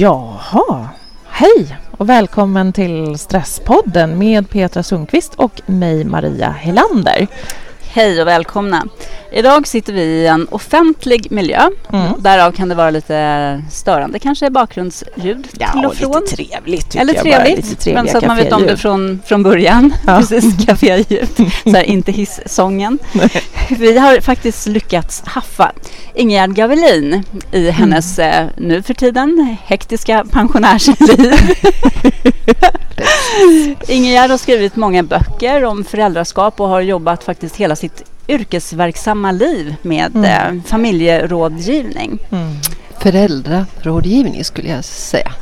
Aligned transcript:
Jaha, 0.00 0.88
hej 1.26 1.76
och 1.90 2.08
välkommen 2.08 2.72
till 2.72 3.18
Stresspodden 3.18 4.18
med 4.18 4.50
Petra 4.50 4.82
Sundqvist 4.82 5.34
och 5.34 5.60
mig 5.66 6.04
Maria 6.04 6.50
Helander. 6.50 7.26
Hej 7.92 8.20
och 8.20 8.26
välkomna. 8.26 8.86
Idag 9.32 9.66
sitter 9.66 9.92
vi 9.92 10.02
i 10.02 10.26
en 10.26 10.48
offentlig 10.50 11.26
miljö. 11.30 11.68
Mm. 11.92 12.12
Därav 12.18 12.52
kan 12.52 12.68
det 12.68 12.74
vara 12.74 12.90
lite 12.90 13.62
störande 13.70 14.18
kanske 14.18 14.50
bakgrundsljud 14.50 15.48
ja, 15.58 15.72
till 15.72 15.84
och 15.84 15.94
från. 15.94 16.20
lite 16.20 16.36
trevligt 16.36 16.94
Eller 16.94 17.14
jag 17.14 17.22
trevligt, 17.22 17.84
bara, 17.84 17.94
men 17.94 18.08
så 18.08 18.18
att 18.18 18.26
man 18.26 18.36
vet 18.36 18.52
om 18.52 18.62
det 18.62 18.76
från, 18.76 19.20
från 19.26 19.42
början. 19.42 19.94
Ja. 20.06 20.16
Precis, 20.18 20.66
kaféljud. 20.66 21.28
så 21.64 21.70
här, 21.70 21.82
inte 21.82 22.12
hissången. 22.12 22.98
vi 23.68 23.98
har 23.98 24.20
faktiskt 24.20 24.66
lyckats 24.66 25.22
haffa 25.26 25.72
Ingegerd 26.14 26.54
Gavelin 26.54 27.24
i 27.52 27.60
mm. 27.60 27.72
hennes 27.72 28.18
mm. 28.18 28.48
nu 28.56 28.82
för 28.82 28.94
tiden 28.94 29.56
hektiska 29.64 30.24
pensionärsliv. 30.30 31.32
Ingegerd 33.88 34.30
har 34.30 34.38
skrivit 34.38 34.76
många 34.76 35.02
böcker 35.02 35.64
om 35.64 35.84
föräldraskap 35.84 36.60
och 36.60 36.68
har 36.68 36.80
jobbat 36.80 37.24
faktiskt 37.24 37.56
hela 37.56 37.76
sitt 37.80 38.04
yrkesverksamma 38.28 39.32
liv 39.32 39.74
med 39.82 40.16
mm. 40.16 40.56
eh, 40.56 40.62
familjerådgivning. 40.64 42.18
Mm. 42.30 42.56
Föräldrarådgivning 42.98 44.44
skulle 44.44 44.68
jag 44.68 44.84
säga. 44.84 45.32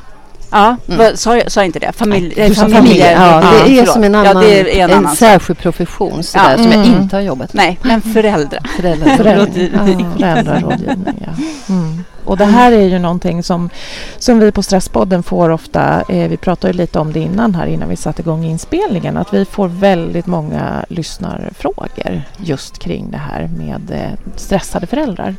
Ja, 0.50 0.77
mm. 0.88 1.16
sa, 1.16 1.36
jag, 1.36 1.52
sa 1.52 1.64
inte 1.64 1.78
det? 1.78 1.92
Familj, 1.92 2.34
Nej, 2.36 2.54
familje, 2.54 2.77
familje, 2.77 3.12
ja, 3.12 3.42
ja, 3.42 3.50
det 3.50 3.56
är 3.56 3.77
förlåt. 3.77 3.92
som 3.92 4.04
en 4.04 4.14
annan, 4.14 4.36
ja, 4.36 4.48
det 4.48 4.80
är 4.80 4.88
en, 4.88 5.04
en 5.04 5.16
särskild 5.16 5.58
profession 5.58 6.22
sådär, 6.22 6.50
ja. 6.50 6.56
som 6.56 6.72
jag 6.72 6.86
mm. 6.86 7.02
inte 7.02 7.16
har 7.16 7.20
jobbat 7.20 7.54
med. 7.54 7.64
Nej, 7.64 7.78
men 7.82 8.02
föräldrar. 8.02 8.60
Föräldrarådgivning. 8.76 10.06
Ja, 10.19 10.34
föräldrarådgivning 10.34 11.26
ja. 11.26 11.44
Mm. 11.74 12.04
Och 12.28 12.36
det 12.36 12.44
här 12.44 12.72
är 12.72 12.88
ju 12.88 12.98
någonting 12.98 13.42
som, 13.42 13.70
som 14.19 14.38
vi 14.38 14.52
på 14.52 14.62
Stresspodden 14.62 15.22
får 15.22 15.50
ofta, 15.50 16.02
eh, 16.08 16.28
vi 16.28 16.36
pratade 16.36 16.72
lite 16.72 16.98
om 16.98 17.12
det 17.12 17.20
innan 17.20 17.54
här 17.54 17.66
innan 17.66 17.88
vi 17.88 17.96
satte 17.96 18.22
igång 18.22 18.44
inspelningen, 18.44 19.16
att 19.16 19.34
vi 19.34 19.44
får 19.44 19.69
väldigt 19.69 20.26
många 20.26 20.84
lyssnarfrågor 20.88 22.22
just 22.36 22.78
kring 22.78 23.10
det 23.10 23.19
här 23.19 23.50
med 23.58 23.91
eh, 23.91 24.34
stressade 24.36 24.86
föräldrar. 24.86 25.34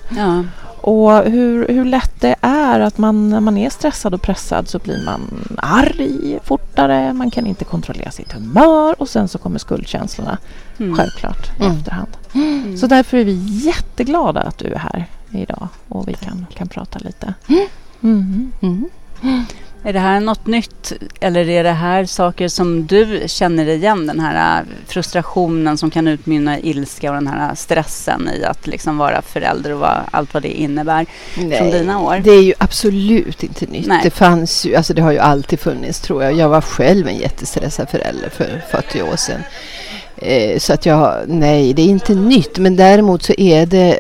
Och 0.90 1.24
hur, 1.24 1.68
hur 1.68 1.86
lätt 1.86 2.22
det 2.22 2.36
är 2.42 2.80
att 2.80 2.98
man 2.98 3.30
när 3.30 3.40
man 3.40 3.58
är 3.58 3.70
stressad 3.70 4.14
och 4.14 4.22
pressad 4.22 4.68
så 4.68 4.80
blir 4.80 5.06
man 5.06 5.48
arg 5.58 6.40
fortare, 6.44 7.14
man 7.14 7.32
kan 7.32 7.48
inte 7.48 7.66
kontrollera 7.66 8.12
sitt 8.12 8.32
humör 8.32 8.96
och 9.02 9.10
sen 9.10 9.28
så 9.28 9.38
kommer 9.38 9.60
skuldkänslorna 9.60 10.38
mm. 10.80 10.96
självklart 10.96 11.52
i 11.60 11.64
mm. 11.64 11.78
efterhand. 11.78 12.10
Mm. 12.34 12.78
Så 12.78 12.88
därför 12.88 13.18
är 13.18 13.26
vi 13.26 13.34
jätteglada 13.46 14.42
att 14.42 14.58
du 14.58 14.66
är 14.68 14.80
här 14.80 15.06
idag 15.32 15.68
och 15.88 16.08
vi 16.08 16.14
kan, 16.14 16.46
kan 16.56 16.68
prata 16.68 17.00
lite. 17.00 17.34
Mm. 19.84 19.90
Mm. 19.90 19.90
Är 19.90 19.94
det 19.94 20.00
här 20.00 20.20
något 20.20 20.48
nytt 20.48 20.94
eller 21.20 21.50
är 21.50 21.64
det 21.64 21.72
här 21.72 22.06
saker 22.06 22.48
som 22.48 22.86
du 22.86 23.24
känner 23.28 23.68
igen? 23.68 24.08
Den 24.08 24.20
här 24.20 24.60
äh, 24.60 24.66
frustrationen 24.88 25.78
som 25.78 25.92
kan 25.92 26.08
utmynna 26.08 26.60
i 26.60 26.70
ilska 26.70 27.10
och 27.10 27.16
den 27.16 27.28
här 27.28 27.56
stressen 27.56 28.30
i 28.30 28.44
att 28.44 28.68
liksom 28.68 28.98
vara 28.98 29.22
förälder 29.22 29.74
och 29.74 29.80
vad, 29.80 30.02
allt 30.12 30.34
vad 30.34 30.44
det 30.44 30.62
innebär 30.62 31.06
Nej, 31.38 31.58
från 31.58 31.72
dina 31.72 32.00
år? 32.00 32.22
Det 32.24 32.32
är 32.32 32.42
ju 32.42 32.54
absolut 32.58 33.44
inte 33.44 33.66
nytt. 33.66 33.88
Nej. 33.88 34.02
Det 34.04 34.10
fanns 34.10 34.66
ju, 34.66 34.76
alltså 34.76 34.94
det 34.94 35.02
har 35.02 35.12
ju 35.12 35.20
alltid 35.20 35.60
funnits 35.60 36.00
tror 36.00 36.24
jag. 36.24 36.34
Jag 36.34 36.50
var 36.50 36.62
själv 36.62 37.08
en 37.08 37.18
jättestressad 37.18 37.90
förälder 37.90 38.30
för 38.30 38.62
40 38.72 39.02
år 39.02 39.16
sedan. 39.16 39.42
Eh, 40.18 40.60
så 40.60 40.74
att 40.74 40.86
jag, 40.86 41.24
nej 41.28 41.74
det 41.74 41.82
är 41.82 41.88
inte 41.88 42.16
nytt 42.16 42.58
men 42.58 42.76
däremot 42.76 43.24
så 43.24 43.34
är 43.38 43.66
det 43.66 44.00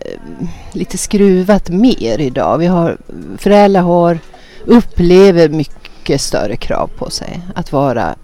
lite 0.72 0.98
skruvat 0.98 1.70
mer 1.70 2.22
idag. 2.22 2.58
Vi 2.58 2.66
har, 2.66 2.98
föräldrar 3.38 3.82
har, 3.82 4.20
upplever 4.66 5.50
mycket 5.50 5.79
mycket 6.10 6.22
större 6.22 6.56
krav 6.56 6.88
på 6.98 7.10
sig 7.10 7.42
att 7.56 7.72
vara 7.72 8.16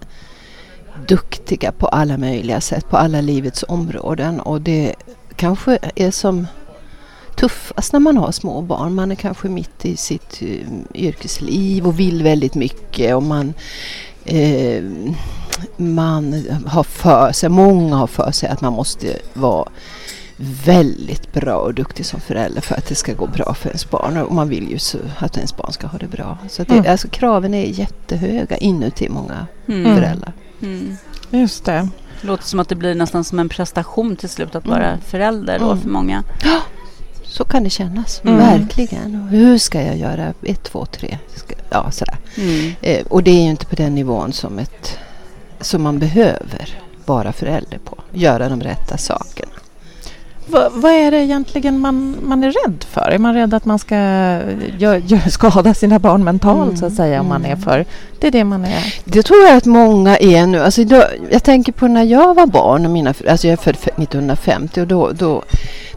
duktiga 1.08 1.72
på 1.72 1.86
alla 1.88 2.18
möjliga 2.18 2.60
sätt, 2.60 2.88
på 2.90 2.96
alla 2.96 3.20
livets 3.20 3.64
områden 3.68 4.40
och 4.40 4.60
det 4.60 4.94
kanske 5.36 5.78
är 5.94 6.10
som 6.10 6.46
tuffast 7.36 7.92
när 7.92 8.00
man 8.00 8.16
har 8.16 8.32
små 8.32 8.62
barn. 8.62 8.94
Man 8.94 9.10
är 9.10 9.14
kanske 9.14 9.48
mitt 9.48 9.84
i 9.84 9.96
sitt 9.96 10.42
eh, 10.42 10.66
yrkesliv 10.94 11.86
och 11.86 12.00
vill 12.00 12.22
väldigt 12.22 12.54
mycket 12.54 13.14
och 13.14 13.22
man 13.22 13.54
eh, 14.24 14.84
man 15.76 16.44
har 16.66 16.82
för 16.82 17.32
sig, 17.32 17.48
många 17.48 17.96
har 17.96 18.06
för 18.06 18.32
sig 18.32 18.48
att 18.48 18.60
man 18.60 18.72
måste 18.72 19.18
vara 19.34 19.68
väldigt 20.36 21.32
bra 21.32 21.56
och 21.56 21.74
duktig 21.74 22.06
som 22.06 22.20
förälder 22.20 22.60
för 22.60 22.74
att 22.74 22.86
det 22.86 22.94
ska 22.94 23.12
gå 23.12 23.26
bra 23.26 23.54
för 23.54 23.68
ens 23.68 23.90
barn. 23.90 24.16
Och 24.16 24.34
man 24.34 24.48
vill 24.48 24.70
ju 24.70 24.78
så 24.78 24.98
att 25.18 25.36
ens 25.36 25.56
barn 25.56 25.72
ska 25.72 25.86
ha 25.86 25.98
det 25.98 26.08
bra. 26.08 26.38
Så 26.48 26.64
det, 26.64 26.74
mm. 26.74 26.90
alltså, 26.90 27.08
kraven 27.08 27.54
är 27.54 27.64
jättehöga 27.64 28.56
inuti 28.56 29.08
många 29.08 29.46
mm. 29.68 29.96
föräldrar. 29.96 30.32
Mm. 30.62 30.96
Just 31.30 31.64
det. 31.64 31.88
Det 32.20 32.26
låter 32.26 32.44
som 32.44 32.60
att 32.60 32.68
det 32.68 32.74
blir 32.74 32.94
nästan 32.94 33.24
som 33.24 33.38
en 33.38 33.48
prestation 33.48 34.16
till 34.16 34.28
slut 34.28 34.54
att 34.54 34.66
vara 34.66 34.86
mm. 34.86 35.00
förälder 35.00 35.58
då 35.58 35.70
mm. 35.70 35.80
för 35.80 35.88
många. 35.88 36.24
Ja, 36.44 36.60
så 37.24 37.44
kan 37.44 37.64
det 37.64 37.70
kännas. 37.70 38.20
Mm. 38.24 38.36
Verkligen. 38.36 39.14
hur 39.14 39.58
ska 39.58 39.82
jag 39.82 39.96
göra? 39.96 40.34
Ett, 40.42 40.62
två, 40.62 40.86
tre. 40.86 41.18
Ja, 41.70 41.90
sådär. 41.90 42.18
Eh, 42.80 43.06
och 43.06 43.22
det 43.22 43.30
är 43.30 43.42
ju 43.42 43.50
inte 43.50 43.66
på 43.66 43.76
den 43.76 43.94
nivån 43.94 44.32
som 44.32 44.58
ett 44.58 44.98
som 45.60 45.82
man 45.82 45.98
behöver 45.98 46.78
vara 47.06 47.32
förälder 47.32 47.78
på. 47.78 47.98
Göra 48.12 48.48
de 48.48 48.60
rätta 48.60 48.98
sakerna. 48.98 49.52
Va, 50.48 50.68
vad 50.72 50.92
är 50.92 51.10
det 51.10 51.16
egentligen 51.16 51.78
man, 51.78 52.16
man 52.22 52.44
är 52.44 52.52
rädd 52.66 52.84
för? 52.90 53.10
Är 53.10 53.18
man 53.18 53.34
rädd 53.34 53.54
att 53.54 53.64
man 53.64 53.78
ska 53.78 53.94
gör, 54.78 54.96
gör, 54.96 55.30
skada 55.30 55.74
sina 55.74 55.98
barn 55.98 56.24
mentalt 56.24 56.68
mm, 56.68 56.76
så 56.76 56.86
att 56.86 56.94
säga 56.94 57.20
om 57.20 57.26
mm. 57.26 57.28
man 57.28 57.44
är 57.44 57.52
mm. 57.52 57.62
för... 57.62 57.84
Det 58.20 58.26
är 58.26 58.30
det 58.30 58.44
man 58.44 58.64
är? 58.64 58.94
Det 59.04 59.22
tror 59.22 59.46
jag 59.46 59.56
att 59.56 59.64
många 59.64 60.16
är 60.16 60.46
nu. 60.46 60.60
Alltså, 60.60 60.84
då, 60.84 61.04
jag 61.30 61.42
tänker 61.42 61.72
på 61.72 61.88
när 61.88 62.04
jag 62.04 62.34
var 62.34 62.46
barn 62.46 62.84
och 62.84 62.90
mina... 62.90 63.14
Alltså 63.28 63.46
jag 63.46 63.52
är 63.52 63.56
född 63.56 63.76
1950 63.76 64.80
och 64.80 64.86
då, 64.86 65.12
då, 65.12 65.42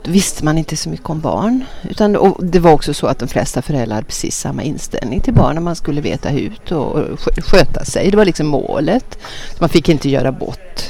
då 0.03 0.11
visste 0.11 0.45
man 0.45 0.57
inte 0.57 0.77
så 0.77 0.89
mycket 0.89 1.09
om 1.09 1.19
barn. 1.19 1.65
Utan, 1.89 2.15
och 2.15 2.45
det 2.45 2.59
var 2.59 2.71
också 2.71 2.93
så 2.93 3.07
att 3.07 3.19
de 3.19 3.27
flesta 3.27 3.61
föräldrar 3.61 3.95
hade 3.95 4.07
precis 4.07 4.37
samma 4.37 4.63
inställning 4.63 5.21
till 5.21 5.33
barnen. 5.33 5.63
Man 5.63 5.75
skulle 5.75 6.01
veta 6.01 6.29
hut 6.29 6.71
och, 6.71 6.95
och 6.95 7.19
sköta 7.45 7.85
sig. 7.85 8.11
Det 8.11 8.17
var 8.17 8.25
liksom 8.25 8.47
målet. 8.47 9.19
Man 9.59 9.69
fick 9.69 9.89
inte 9.89 10.09
göra 10.09 10.31
bort 10.31 10.89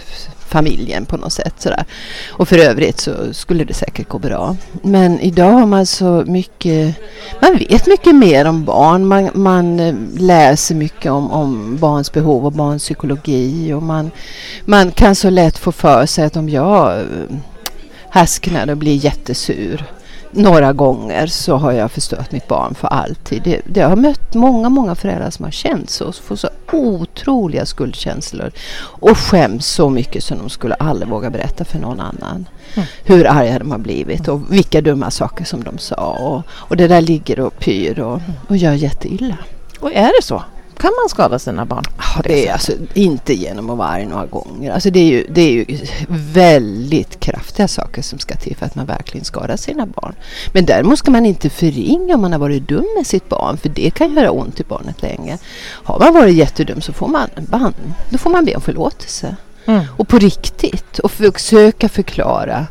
familjen 0.50 1.06
på 1.06 1.18
något 1.18 1.34
sätt. 1.34 1.54
Sådär. 1.58 1.86
Och 2.30 2.48
för 2.48 2.58
övrigt 2.58 3.00
så 3.00 3.34
skulle 3.34 3.64
det 3.64 3.74
säkert 3.74 4.08
gå 4.08 4.20
bra. 4.20 4.56
Men 4.82 5.20
idag 5.20 5.52
har 5.52 5.66
man 5.66 5.86
så 5.86 6.24
mycket, 6.28 6.96
man 7.42 7.58
vet 7.58 7.88
mycket 7.88 8.16
mer 8.16 8.46
om 8.46 8.66
barn. 8.66 9.08
Man, 9.08 9.30
man 9.34 9.80
eh, 9.80 9.96
läser 10.18 10.76
mycket 10.76 11.12
om, 11.12 11.32
om 11.32 11.78
barns 11.78 12.12
behov 12.12 12.46
och 12.46 12.52
barns 12.52 12.84
psykologi. 12.84 13.74
Och 13.74 13.84
man, 13.84 14.12
man 14.66 14.92
kan 14.92 15.16
så 15.16 15.30
lätt 15.30 15.58
få 15.58 15.72
för 15.72 16.06
sig 16.06 16.26
att 16.26 16.38
om 16.38 16.50
jag 16.50 17.00
eh, 17.00 17.06
härsknar 18.10 18.70
och 18.70 18.78
blir 18.78 19.06
jättesur 19.06 19.86
några 20.32 20.74
gånger 20.74 21.28
så 21.28 21.56
har 21.56 21.72
jag 21.72 21.92
förstört 21.92 22.32
mitt 22.32 22.48
barn 22.48 22.76
för 22.76 22.88
alltid. 22.88 23.42
Det, 23.44 23.62
det, 23.66 23.80
jag 23.80 23.90
har 23.90 23.96
mött 23.96 24.34
många, 24.34 24.70
många 24.70 24.96
föräldrar 24.96 25.30
som 25.30 25.46
har 25.46 25.52
känt 25.52 25.90
så, 25.90 26.12
som 26.12 26.26
får 26.26 26.36
så 26.36 26.50
otroliga 26.72 27.66
skuldkänslor 27.66 28.52
och 28.80 29.18
skäms 29.18 29.68
så 29.68 29.90
mycket 29.90 30.24
som 30.24 30.38
de 30.38 30.50
skulle 30.50 30.76
aldrig 30.76 31.10
våga 31.10 31.30
berätta 31.30 31.66
för 31.66 31.80
någon 31.80 32.00
annan. 32.00 32.50
Mm. 32.76 32.88
Hur 33.04 33.28
arga 33.28 33.60
de 33.60 33.72
har 33.72 33.78
blivit 33.78 34.28
och 34.28 34.54
vilka 34.54 34.82
dumma 34.82 35.12
saker 35.12 35.46
som 35.46 35.64
de 35.64 35.78
sa. 35.78 36.18
Och, 36.20 36.44
och 36.70 36.78
det 36.78 36.88
där 36.88 37.02
ligger 37.02 37.40
och 37.40 37.60
pyr 37.60 38.00
och, 38.00 38.22
och 38.48 38.58
gör 38.58 38.74
jätteilla. 38.74 39.38
Och 39.80 39.94
är 39.94 40.12
det 40.20 40.24
så? 40.24 40.44
Kan 40.80 40.92
man 41.02 41.10
skada 41.10 41.40
sina 41.40 41.66
barn? 41.66 41.84
Ja, 41.98 42.22
det 42.24 42.48
är 42.48 42.54
alltså 42.54 42.72
inte 42.94 43.34
genom 43.34 43.70
att 43.70 43.78
vara 43.78 43.88
arg 43.88 44.06
några 44.06 44.26
gånger. 44.26 44.72
Alltså 44.72 44.90
det, 44.90 45.00
är 45.00 45.06
ju, 45.06 45.28
det 45.30 45.42
är 45.42 45.52
ju 45.52 45.78
väldigt 46.34 47.20
kraftiga 47.20 47.68
saker 47.68 48.02
som 48.02 48.20
ska 48.20 48.36
till 48.36 48.56
för 48.56 48.66
att 48.66 48.76
man 48.76 48.86
verkligen 48.86 49.26
skadar 49.26 49.58
sina 49.58 49.86
barn. 49.86 50.16
Men 50.54 50.66
däremot 50.66 51.00
ska 51.00 51.12
man 51.12 51.26
inte 51.26 51.50
förringa 51.50 52.16
om 52.16 52.22
man 52.22 52.32
har 52.32 52.40
varit 52.40 52.68
dum 52.68 52.86
med 52.98 53.08
sitt 53.08 53.30
barn 53.30 53.58
för 53.58 53.70
det 53.70 53.92
kan 53.92 54.14
göra 54.16 54.32
ont 54.32 54.60
i 54.60 54.64
barnet 54.64 55.02
länge. 55.02 55.38
Har 55.62 56.00
man 56.00 56.14
varit 56.14 56.36
jättedum 56.36 56.82
så 56.82 56.94
får 56.94 57.08
man, 57.08 57.30
ban, 57.36 57.74
då 58.10 58.18
får 58.18 58.30
man 58.30 58.46
be 58.46 58.56
om 58.56 58.62
förlåtelse. 58.62 59.36
Mm. 59.66 59.86
Och 59.98 60.08
på 60.08 60.20
riktigt 60.20 61.00
och 61.00 61.12
försöka 61.12 61.90
förklara 61.90 62.68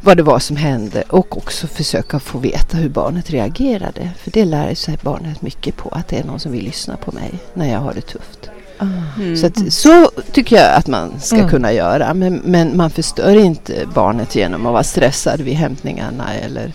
vad 0.00 0.16
det 0.16 0.22
var 0.22 0.38
som 0.38 0.56
hände 0.56 1.02
och 1.08 1.36
också 1.36 1.66
försöka 1.66 2.20
få 2.20 2.38
veta 2.38 2.76
hur 2.76 2.88
barnet 2.88 3.30
reagerade. 3.30 4.10
För 4.18 4.30
det 4.30 4.44
lär 4.44 4.74
sig 4.74 4.98
barnet 5.02 5.42
mycket 5.42 5.76
på, 5.76 5.88
att 5.88 6.08
det 6.08 6.18
är 6.18 6.24
någon 6.24 6.40
som 6.40 6.52
vill 6.52 6.64
lyssna 6.64 6.96
på 6.96 7.12
mig 7.12 7.30
när 7.54 7.72
jag 7.72 7.78
har 7.78 7.94
det 7.94 8.00
tufft. 8.00 8.50
Mm. 8.80 9.36
Så, 9.36 9.46
att, 9.46 9.72
så 9.72 10.10
tycker 10.32 10.56
jag 10.56 10.74
att 10.74 10.86
man 10.86 11.20
ska 11.20 11.36
mm. 11.36 11.48
kunna 11.48 11.72
göra. 11.72 12.14
Men, 12.14 12.34
men, 12.34 12.76
man 12.76 12.90
förstör 12.90 13.36
inte 13.36 13.86
barnet 13.94 14.34
genom 14.36 14.66
att 14.66 14.72
vara 14.72 14.82
stressad 14.82 15.40
vid 15.40 15.54
hämtningarna. 15.54 16.34
Eller, 16.34 16.72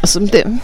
alltså 0.00 0.20
det, 0.20 0.58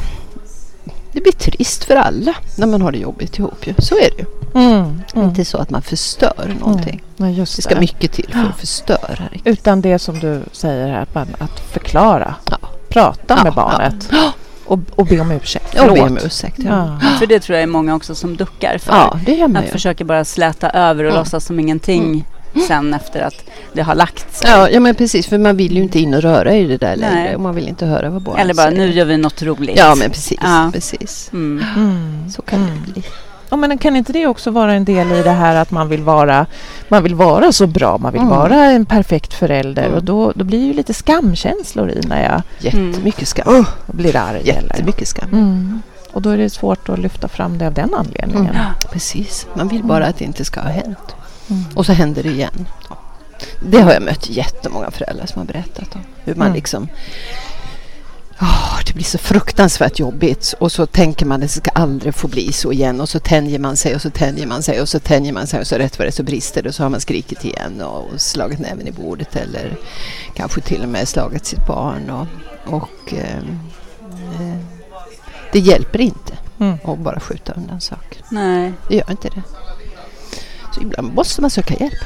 det 1.12 1.20
blir 1.20 1.32
trist 1.32 1.84
för 1.84 1.96
alla 1.96 2.34
när 2.56 2.66
man 2.66 2.82
har 2.82 2.92
det 2.92 2.98
jobbigt 2.98 3.38
ihop. 3.38 3.66
Ju. 3.66 3.74
Så 3.78 3.94
är 3.94 4.10
det 4.16 4.18
ju. 4.18 4.26
Mm, 4.54 5.00
mm. 5.14 5.28
Inte 5.28 5.44
så 5.44 5.58
att 5.58 5.70
man 5.70 5.82
förstör 5.82 6.56
någonting. 6.60 7.02
Mm. 7.18 7.34
Ja, 7.34 7.40
det 7.40 7.62
ska 7.62 7.74
det. 7.74 7.80
mycket 7.80 8.12
till 8.12 8.32
för 8.32 8.48
att 8.48 8.60
förstöra. 8.60 9.28
Utan 9.44 9.80
det 9.80 9.98
som 9.98 10.18
du 10.18 10.42
säger 10.52 10.88
här, 10.88 11.06
att, 11.12 11.42
att 11.42 11.60
förklara. 11.60 12.34
Ja. 12.50 12.58
Prata 12.88 13.34
ja, 13.36 13.44
med 13.44 13.52
barnet. 13.52 14.08
Ja. 14.12 14.32
Och, 14.64 14.78
och 14.94 15.06
be 15.06 15.20
om 15.20 15.30
ursäkt. 15.30 15.80
Och 15.80 15.94
be 15.94 16.00
om 16.00 16.18
ursäkt, 16.24 16.58
ja. 16.58 16.98
ja. 17.02 17.08
För 17.18 17.26
det 17.26 17.40
tror 17.40 17.56
jag 17.56 17.62
är 17.62 17.66
många 17.66 17.94
också 17.94 18.14
som 18.14 18.36
duckar 18.36 18.78
för. 18.78 18.92
Ja, 18.92 19.18
det 19.26 19.32
gör 19.32 19.48
man 19.48 19.64
Att 19.64 19.70
försöka 19.70 20.04
bara 20.04 20.24
släta 20.24 20.70
över 20.70 21.04
och 21.04 21.10
mm. 21.10 21.20
låtsas 21.20 21.44
som 21.44 21.60
ingenting. 21.60 22.24
Mm 22.54 22.66
sen 22.70 22.94
efter 22.94 23.20
att 23.20 23.44
det 23.72 23.82
har 23.82 23.94
lagt 23.94 24.36
sig. 24.36 24.50
Ja, 24.50 24.70
ja 24.70 24.80
men 24.80 24.94
precis 24.94 25.26
för 25.26 25.38
man 25.38 25.56
vill 25.56 25.76
ju 25.76 25.82
inte 25.82 25.98
in 25.98 26.14
och 26.14 26.22
röra 26.22 26.54
i 26.54 26.66
det 26.66 26.76
där 26.76 26.96
längre 26.96 27.34
och 27.34 27.40
man 27.40 27.54
vill 27.54 27.68
inte 27.68 27.86
höra 27.86 28.10
vad 28.10 28.22
barnet 28.22 28.40
Eller 28.40 28.54
bara 28.54 28.70
säger. 28.70 28.86
nu 28.86 28.92
gör 28.92 29.04
vi 29.04 29.16
något 29.16 29.42
roligt. 29.42 29.78
Ja 29.78 29.94
men 29.94 30.10
precis. 30.10 30.38
Ja. 30.42 30.70
precis. 30.72 31.30
Mm. 31.32 31.64
Mm. 31.76 32.30
Så 32.30 32.42
kan 32.42 32.62
mm. 32.62 32.74
det 32.86 32.92
bli. 32.92 33.04
Ja, 33.50 33.56
men 33.56 33.78
kan 33.78 33.96
inte 33.96 34.12
det 34.12 34.26
också 34.26 34.50
vara 34.50 34.72
en 34.72 34.84
del 34.84 35.12
i 35.12 35.22
det 35.22 35.30
här 35.30 35.56
att 35.56 35.70
man 35.70 35.88
vill 35.88 36.02
vara, 36.02 36.46
man 36.88 37.02
vill 37.02 37.14
vara 37.14 37.52
så 37.52 37.66
bra, 37.66 37.98
man 37.98 38.12
vill 38.12 38.22
mm. 38.22 38.36
vara 38.36 38.64
en 38.64 38.86
perfekt 38.86 39.34
förälder 39.34 39.82
mm. 39.82 39.94
och 39.94 40.04
då, 40.04 40.32
då 40.34 40.44
blir 40.44 40.58
det 40.58 40.64
ju 40.64 40.72
lite 40.72 40.94
skamkänslor 40.94 41.90
i 41.90 42.00
när 42.08 42.22
jag 42.22 42.42
Jättemycket 42.58 43.28
skam. 43.28 43.54
Uh, 43.54 43.68
blir 43.86 44.16
arg. 44.16 44.40
Jättemycket 44.44 45.08
skam. 45.08 45.28
Mm. 45.32 45.82
Och 46.12 46.22
då 46.22 46.30
är 46.30 46.38
det 46.38 46.50
svårt 46.50 46.88
att 46.88 46.98
lyfta 46.98 47.28
fram 47.28 47.58
det 47.58 47.66
av 47.66 47.74
den 47.74 47.94
anledningen. 47.94 48.54
Mm. 48.54 48.66
Precis, 48.92 49.46
man 49.54 49.68
vill 49.68 49.84
bara 49.84 50.06
att 50.06 50.18
det 50.18 50.24
inte 50.24 50.44
ska 50.44 50.60
ha 50.60 50.70
hänt. 50.70 51.14
Mm. 51.50 51.64
Och 51.74 51.86
så 51.86 51.92
händer 51.92 52.22
det 52.22 52.28
igen. 52.28 52.68
Det 53.60 53.80
har 53.80 53.92
jag 53.92 54.02
mött 54.02 54.30
jättemånga 54.30 54.90
föräldrar 54.90 55.26
som 55.26 55.38
har 55.38 55.46
berättat 55.46 55.94
om. 55.94 56.00
Hur 56.24 56.34
man 56.34 56.46
mm. 56.46 56.56
liksom 56.56 56.88
Oh, 58.40 58.80
det 58.86 58.92
blir 58.92 59.04
så 59.04 59.18
fruktansvärt 59.18 59.98
jobbigt 59.98 60.54
och 60.58 60.72
så 60.72 60.86
tänker 60.86 61.26
man 61.26 61.34
att 61.34 61.40
det 61.40 61.48
ska 61.48 61.70
aldrig 61.70 62.14
få 62.14 62.28
bli 62.28 62.52
så 62.52 62.72
igen 62.72 63.00
och 63.00 63.08
så 63.08 63.18
tänjer 63.18 63.58
man 63.58 63.76
sig 63.76 63.94
och 63.94 64.00
så 64.00 64.10
tänjer 64.10 64.46
man 64.46 64.62
sig 64.62 64.80
och 64.80 64.88
så 64.88 64.98
tänjer 64.98 65.32
man 65.32 65.46
sig 65.46 65.60
och 65.60 65.66
så 65.66 65.76
rätt 65.76 65.98
vad 65.98 66.08
det 66.08 66.12
så 66.12 66.22
brister 66.22 66.62
det 66.62 66.68
och 66.68 66.74
så 66.74 66.82
har 66.82 66.90
man 66.90 67.00
skrikit 67.00 67.44
igen 67.44 67.80
och 67.82 68.20
slagit 68.20 68.58
näven 68.58 68.88
i 68.88 68.92
bordet 68.92 69.36
eller 69.36 69.76
kanske 70.34 70.60
till 70.60 70.82
och 70.82 70.88
med 70.88 71.08
slagit 71.08 71.46
sitt 71.46 71.66
barn 71.66 72.10
och, 72.10 72.26
och 72.74 73.12
ehm, 73.12 73.58
eh, 74.40 74.56
det 75.52 75.58
hjälper 75.58 76.00
inte 76.00 76.32
mm. 76.60 76.78
att 76.84 76.98
bara 76.98 77.20
skjuta 77.20 77.52
undan 77.52 77.80
saker. 77.80 78.22
Nej. 78.30 78.72
Det 78.88 78.96
gör 78.96 79.10
inte 79.10 79.28
det. 79.28 79.42
Så 80.70 80.80
ibland 80.80 81.14
måste 81.14 81.40
man 81.40 81.50
söka 81.50 81.74
hjälp. 81.74 82.04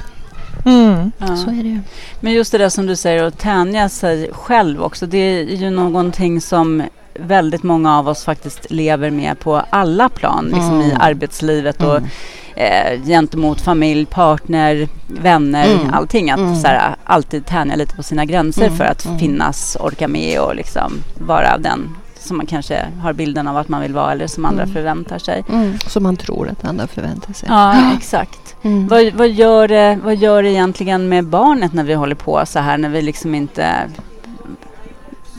Mm. 0.64 1.12
Ja. 1.19 1.37
Så 1.37 1.50
är 1.50 1.62
det 1.62 1.81
Men 2.20 2.32
just 2.32 2.52
det 2.52 2.58
där 2.58 2.69
som 2.69 2.87
du 2.87 2.96
säger 2.96 3.22
att 3.22 3.38
tänja 3.38 3.88
sig 3.88 4.31
själv 4.32 4.82
också. 4.82 5.06
Det 5.06 5.19
är 5.19 5.43
ju 5.43 5.70
någonting 5.70 6.40
som 6.40 6.82
väldigt 7.14 7.62
många 7.62 7.99
av 7.99 8.08
oss 8.08 8.25
faktiskt 8.25 8.70
lever 8.70 9.11
med 9.11 9.38
på 9.38 9.62
alla 9.70 10.08
plan. 10.08 10.44
Liksom 10.44 10.75
mm. 10.75 10.90
i 10.90 10.94
arbetslivet 11.00 11.82
och 11.82 11.96
mm. 11.96 12.08
eh, 12.56 13.06
gentemot 13.06 13.61
familj, 13.61 14.06
partner, 14.06 14.88
vänner, 15.06 15.67
mm. 15.67 15.94
allting. 15.94 16.31
Att 16.31 16.38
mm. 16.38 16.56
så 16.56 16.67
här, 16.67 16.96
alltid 17.05 17.46
tänja 17.46 17.76
lite 17.76 17.96
på 17.96 18.02
sina 18.02 18.25
gränser 18.25 18.67
mm. 18.67 18.76
för 18.76 18.84
att 18.84 19.05
mm. 19.05 19.19
finnas, 19.19 19.76
orka 19.81 20.08
med 20.08 20.40
och 20.40 20.55
liksom 20.55 20.93
vara 21.19 21.58
den 21.58 21.96
som 22.25 22.37
man 22.37 22.47
kanske 22.47 22.87
har 23.03 23.12
bilden 23.12 23.49
av 23.49 23.56
att 23.56 23.69
man 23.69 23.81
vill 23.81 23.94
vara 23.94 24.12
eller 24.12 24.26
som 24.26 24.44
andra 24.44 24.62
mm. 24.62 24.75
förväntar 24.75 25.19
sig. 25.19 25.44
Mm. 25.49 25.79
Som 25.79 26.03
man 26.03 26.17
tror 26.17 26.49
att 26.49 26.65
andra 26.65 26.87
förväntar 26.87 27.32
sig. 27.32 27.49
Ja, 27.53 27.93
exakt. 27.97 28.56
Mm. 28.62 28.88
Vad, 28.88 29.12
vad, 29.12 29.29
gör 29.29 29.69
det, 29.69 29.99
vad 30.05 30.17
gör 30.17 30.43
det 30.43 30.50
egentligen 30.50 31.09
med 31.09 31.26
barnet 31.26 31.73
när 31.73 31.85
vi 31.85 31.94
håller 31.94 32.15
på 32.15 32.43
så 32.47 32.59
här, 32.59 32.79
när 32.79 32.88
vi 32.88 33.03
liksom 33.03 33.35
inte 33.35 33.91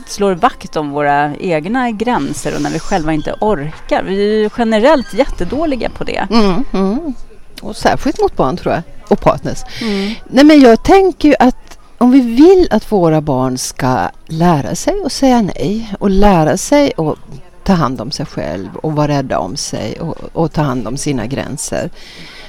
slår 0.06 0.34
vakt 0.34 0.76
om 0.76 0.90
våra 0.90 1.36
egna 1.36 1.90
gränser 1.90 2.54
och 2.54 2.62
när 2.62 2.70
vi 2.70 2.78
själva 2.78 3.12
inte 3.12 3.34
orkar. 3.40 4.02
Vi 4.02 4.32
är 4.32 4.38
ju 4.42 4.50
generellt 4.58 5.14
jättedåliga 5.14 5.90
på 5.90 6.04
det. 6.04 6.26
Mm, 6.30 6.64
mm. 6.72 7.14
Och 7.62 7.76
särskilt 7.76 8.20
mot 8.20 8.36
barn 8.36 8.56
tror 8.56 8.74
jag, 8.74 8.82
och 9.08 9.20
partners. 9.20 9.58
Mm. 9.82 10.14
Nej 10.28 10.44
men 10.44 10.60
jag 10.60 10.82
tänker 10.82 11.28
ju 11.28 11.34
att 11.38 11.65
om 11.98 12.10
vi 12.10 12.20
vill 12.20 12.68
att 12.70 12.92
våra 12.92 13.20
barn 13.20 13.58
ska 13.58 14.08
lära 14.26 14.74
sig 14.74 14.94
att 15.04 15.12
säga 15.12 15.42
nej 15.42 15.94
och 15.98 16.10
lära 16.10 16.56
sig 16.56 16.92
att 16.96 17.18
ta 17.64 17.72
hand 17.72 18.00
om 18.00 18.10
sig 18.10 18.26
själv 18.26 18.76
och 18.76 18.92
vara 18.92 19.08
rädda 19.08 19.38
om 19.38 19.56
sig 19.56 20.00
och, 20.00 20.16
och, 20.32 20.52
ta 20.52 20.62
hand 20.62 20.88
om 20.88 20.96
sina 20.96 21.26
gränser. 21.26 21.90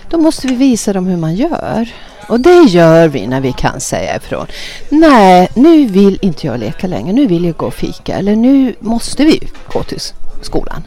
Då 0.09 0.17
måste 0.17 0.47
vi 0.47 0.55
visa 0.55 0.93
dem 0.93 1.05
hur 1.05 1.17
man 1.17 1.35
gör. 1.35 1.89
Och 2.27 2.39
det 2.39 2.61
gör 2.63 3.07
vi 3.07 3.27
när 3.27 3.41
vi 3.41 3.51
kan 3.51 3.79
säga 3.79 4.15
ifrån. 4.15 4.45
Nej, 4.89 5.49
nu 5.53 5.85
vill 5.85 6.19
inte 6.21 6.47
jag 6.47 6.59
leka 6.59 6.87
längre. 6.87 7.13
Nu 7.13 7.27
vill 7.27 7.45
jag 7.45 7.57
gå 7.57 7.65
och 7.65 7.73
fika. 7.73 8.15
Eller 8.15 8.35
nu 8.35 8.75
måste 8.79 9.25
vi 9.25 9.39
gå 9.73 9.83
till 9.83 9.99
skolan. 10.41 10.83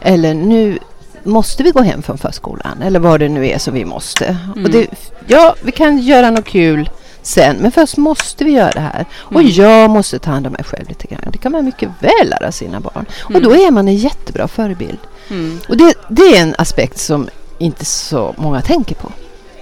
Eller 0.00 0.34
nu 0.34 0.78
måste 1.24 1.62
vi 1.62 1.70
gå 1.70 1.82
hem 1.82 2.02
från 2.02 2.18
förskolan. 2.18 2.82
Eller 2.82 3.00
vad 3.00 3.20
det 3.20 3.28
nu 3.28 3.48
är 3.48 3.58
som 3.58 3.74
vi 3.74 3.84
måste. 3.84 4.38
Mm. 4.52 4.64
Och 4.64 4.70
det, 4.70 4.86
ja, 5.26 5.54
vi 5.62 5.72
kan 5.72 5.98
göra 5.98 6.30
något 6.30 6.44
kul 6.44 6.90
sen. 7.22 7.56
Men 7.56 7.72
först 7.72 7.96
måste 7.96 8.44
vi 8.44 8.50
göra 8.50 8.70
det 8.70 8.80
här. 8.80 9.04
Och 9.14 9.40
mm. 9.40 9.52
jag 9.52 9.90
måste 9.90 10.18
ta 10.18 10.30
hand 10.30 10.46
om 10.46 10.52
mig 10.52 10.64
själv 10.64 10.88
lite 10.88 11.06
grann. 11.06 11.20
Det 11.32 11.38
kan 11.38 11.52
man 11.52 11.64
mycket 11.64 11.88
väl 12.00 12.30
lära 12.40 12.52
sina 12.52 12.80
barn. 12.80 13.06
Mm. 13.28 13.36
Och 13.36 13.42
då 13.42 13.56
är 13.56 13.70
man 13.70 13.88
en 13.88 13.96
jättebra 13.96 14.48
förebild. 14.48 14.98
Mm. 15.30 15.58
Och 15.68 15.76
det, 15.76 15.94
det, 16.08 16.22
är 16.22 16.42
en 16.42 16.54
aspekt 16.58 16.98
som 16.98 17.28
inte 17.58 17.84
så 17.84 18.34
många 18.38 18.60
tänker 18.60 18.94
på. 18.94 19.12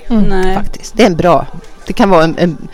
Mm. 0.08 0.54
Faktiskt. 0.54 0.96
Det 0.96 1.02
är 1.02 1.06
en 1.06 1.16
bra 1.16 1.46
det 1.88 1.94
kan 1.94 2.10
vara 2.10 2.24
en, 2.24 2.38
en, 2.38 2.68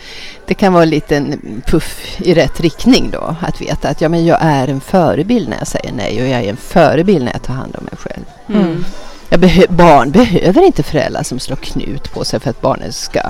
det 0.45 0.53
kan 0.53 0.73
vara 0.73 0.83
en 0.83 0.89
liten 0.89 1.41
puff 1.65 2.17
i 2.21 2.33
rätt 2.33 2.59
riktning 2.59 3.11
då. 3.11 3.35
Att 3.41 3.61
veta 3.61 3.89
att 3.89 4.01
ja, 4.01 4.09
men 4.09 4.25
jag 4.25 4.37
är 4.41 4.67
en 4.67 4.81
förebild 4.81 5.49
när 5.49 5.57
jag 5.57 5.67
säger 5.67 5.91
nej 5.91 6.21
och 6.21 6.27
jag 6.27 6.43
är 6.43 6.49
en 6.49 6.57
förebild 6.57 7.25
när 7.25 7.31
jag 7.31 7.43
tar 7.43 7.53
hand 7.53 7.75
om 7.77 7.83
mig 7.83 7.97
själv. 7.97 8.23
Mm. 8.47 8.85
Behö 9.29 9.63
barn 9.69 10.11
behöver 10.11 10.61
inte 10.61 10.83
föräldrar 10.83 11.23
som 11.23 11.39
slår 11.39 11.55
knut 11.55 12.13
på 12.13 12.25
sig 12.25 12.39
för 12.39 12.49
att 12.49 12.61
barnet 12.61 12.95
ska 12.95 13.21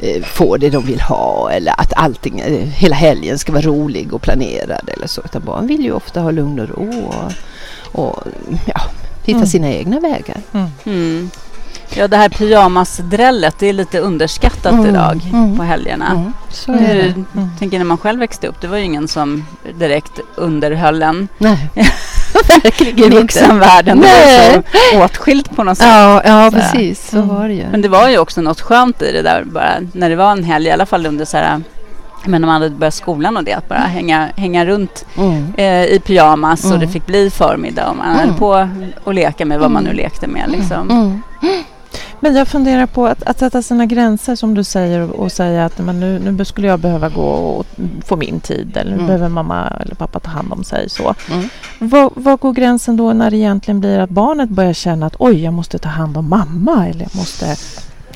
eh, 0.00 0.22
få 0.22 0.56
det 0.56 0.70
de 0.70 0.86
vill 0.86 1.00
ha 1.00 1.50
eller 1.50 1.80
att 1.80 1.92
allting, 1.96 2.40
eh, 2.40 2.68
hela 2.68 2.96
helgen 2.96 3.38
ska 3.38 3.52
vara 3.52 3.62
rolig 3.62 4.14
och 4.14 4.22
planerad 4.22 4.90
eller 4.96 5.06
så. 5.06 5.22
Utan 5.24 5.42
barn 5.44 5.66
vill 5.66 5.84
ju 5.84 5.92
ofta 5.92 6.20
ha 6.20 6.30
lugn 6.30 6.60
och 6.60 6.68
ro 6.68 7.02
och, 7.08 7.32
och 8.00 8.22
ja, 8.66 8.80
hitta 9.24 9.36
mm. 9.36 9.46
sina 9.46 9.68
egna 9.68 10.00
vägar. 10.00 10.40
Mm. 10.52 10.66
mm. 10.84 11.30
Ja, 11.94 12.08
det 12.08 12.16
här 12.16 12.28
pyjamasdrället, 12.28 13.58
det 13.58 13.66
är 13.66 13.72
lite 13.72 13.98
underskattat 13.98 14.72
mm. 14.72 14.86
idag 14.86 15.30
mm. 15.32 15.56
på 15.56 15.62
helgerna. 15.62 16.10
Mm. 16.10 16.32
Så 16.50 16.72
är 16.72 16.94
det. 16.94 17.24
Mm. 17.34 17.50
tänker 17.58 17.78
när 17.78 17.84
man 17.84 17.98
själv 17.98 18.20
växte 18.20 18.46
upp, 18.46 18.60
det 18.60 18.66
var 18.66 18.76
ju 18.76 18.84
ingen 18.84 19.08
som 19.08 19.46
direkt 19.78 20.20
underhöll 20.34 21.02
en. 21.02 21.28
Nej. 21.38 21.70
I 23.06 23.08
vuxenvärlden. 23.08 24.00
Det 24.00 24.06
var 24.06 24.62
så 24.92 25.04
åtskilt 25.04 25.56
på 25.56 25.64
något 25.64 25.78
sätt. 25.78 25.86
Ja, 25.86 26.22
ja 26.24 26.50
precis. 26.52 27.10
Så 27.10 27.22
var 27.22 27.48
det 27.48 27.54
ju. 27.54 27.64
Men 27.70 27.82
det 27.82 27.88
var 27.88 28.08
ju 28.08 28.18
också 28.18 28.40
något 28.40 28.60
skönt 28.60 29.02
i 29.02 29.12
det 29.12 29.22
där 29.22 29.44
bara 29.44 29.74
när 29.92 30.10
det 30.10 30.16
var 30.16 30.32
en 30.32 30.44
helg, 30.44 30.66
i 30.66 30.70
alla 30.70 30.86
fall 30.86 31.06
under 31.06 31.24
så 31.24 31.36
här 31.36 31.60
men 32.24 32.40
när 32.40 32.46
man 32.46 32.62
hade 32.62 32.74
börjat 32.74 32.94
skolan 32.94 33.36
och 33.36 33.44
det, 33.44 33.52
att 33.52 33.68
bara 33.68 33.78
hänga, 33.78 34.28
hänga 34.36 34.66
runt 34.66 35.04
mm. 35.16 35.54
eh, 35.56 35.84
i 35.84 36.00
pyjamas 36.04 36.64
mm. 36.64 36.74
och 36.74 36.80
det 36.80 36.88
fick 36.88 37.06
bli 37.06 37.30
förmiddag 37.30 37.90
och 37.90 37.96
man 37.96 38.06
mm. 38.06 38.18
höll 38.18 38.38
på 38.38 38.68
och 39.04 39.14
leka 39.14 39.44
med 39.44 39.60
vad 39.60 39.70
man 39.70 39.84
nu 39.84 39.92
lekte 39.92 40.26
med. 40.26 40.50
Liksom. 40.50 41.22
Men 42.20 42.36
jag 42.36 42.48
funderar 42.48 42.86
på 42.86 43.06
att, 43.06 43.22
att 43.22 43.38
sätta 43.38 43.62
sina 43.62 43.86
gränser 43.86 44.34
som 44.34 44.54
du 44.54 44.64
säger 44.64 45.00
och, 45.00 45.14
och 45.14 45.32
säga 45.32 45.64
att 45.64 45.78
men 45.78 46.00
nu, 46.00 46.18
nu 46.18 46.44
skulle 46.44 46.66
jag 46.66 46.80
behöva 46.80 47.08
gå 47.08 47.22
och 47.22 47.66
få 48.06 48.16
min 48.16 48.40
tid 48.40 48.76
eller 48.76 48.90
nu 48.90 48.96
mm. 48.96 49.06
behöver 49.06 49.28
mamma 49.28 49.72
eller 49.80 49.94
pappa 49.94 50.20
ta 50.20 50.30
hand 50.30 50.52
om 50.52 50.64
sig. 50.64 50.90
Så. 50.90 51.14
Mm. 51.30 51.48
Var, 51.78 52.10
var 52.14 52.36
går 52.36 52.52
gränsen 52.52 52.96
då 52.96 53.12
när 53.12 53.30
det 53.30 53.36
egentligen 53.36 53.80
blir 53.80 53.98
att 53.98 54.10
barnet 54.10 54.48
börjar 54.48 54.72
känna 54.72 55.06
att 55.06 55.16
oj, 55.18 55.44
jag 55.44 55.54
måste 55.54 55.78
ta 55.78 55.88
hand 55.88 56.16
om 56.16 56.28
mamma 56.28 56.88
eller 56.88 57.00
jag 57.00 57.16
måste 57.16 57.56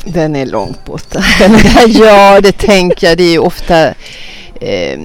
den 0.05 0.37
är 0.37 0.47
långt 0.47 0.85
borta. 0.85 1.25
ja, 1.87 2.41
det 2.41 2.53
tänker 2.53 3.07
jag. 3.09 3.19
Det 3.19 3.25
är 3.25 3.33
ju 3.33 3.39
ofta... 3.39 3.89
Eh, 4.61 5.01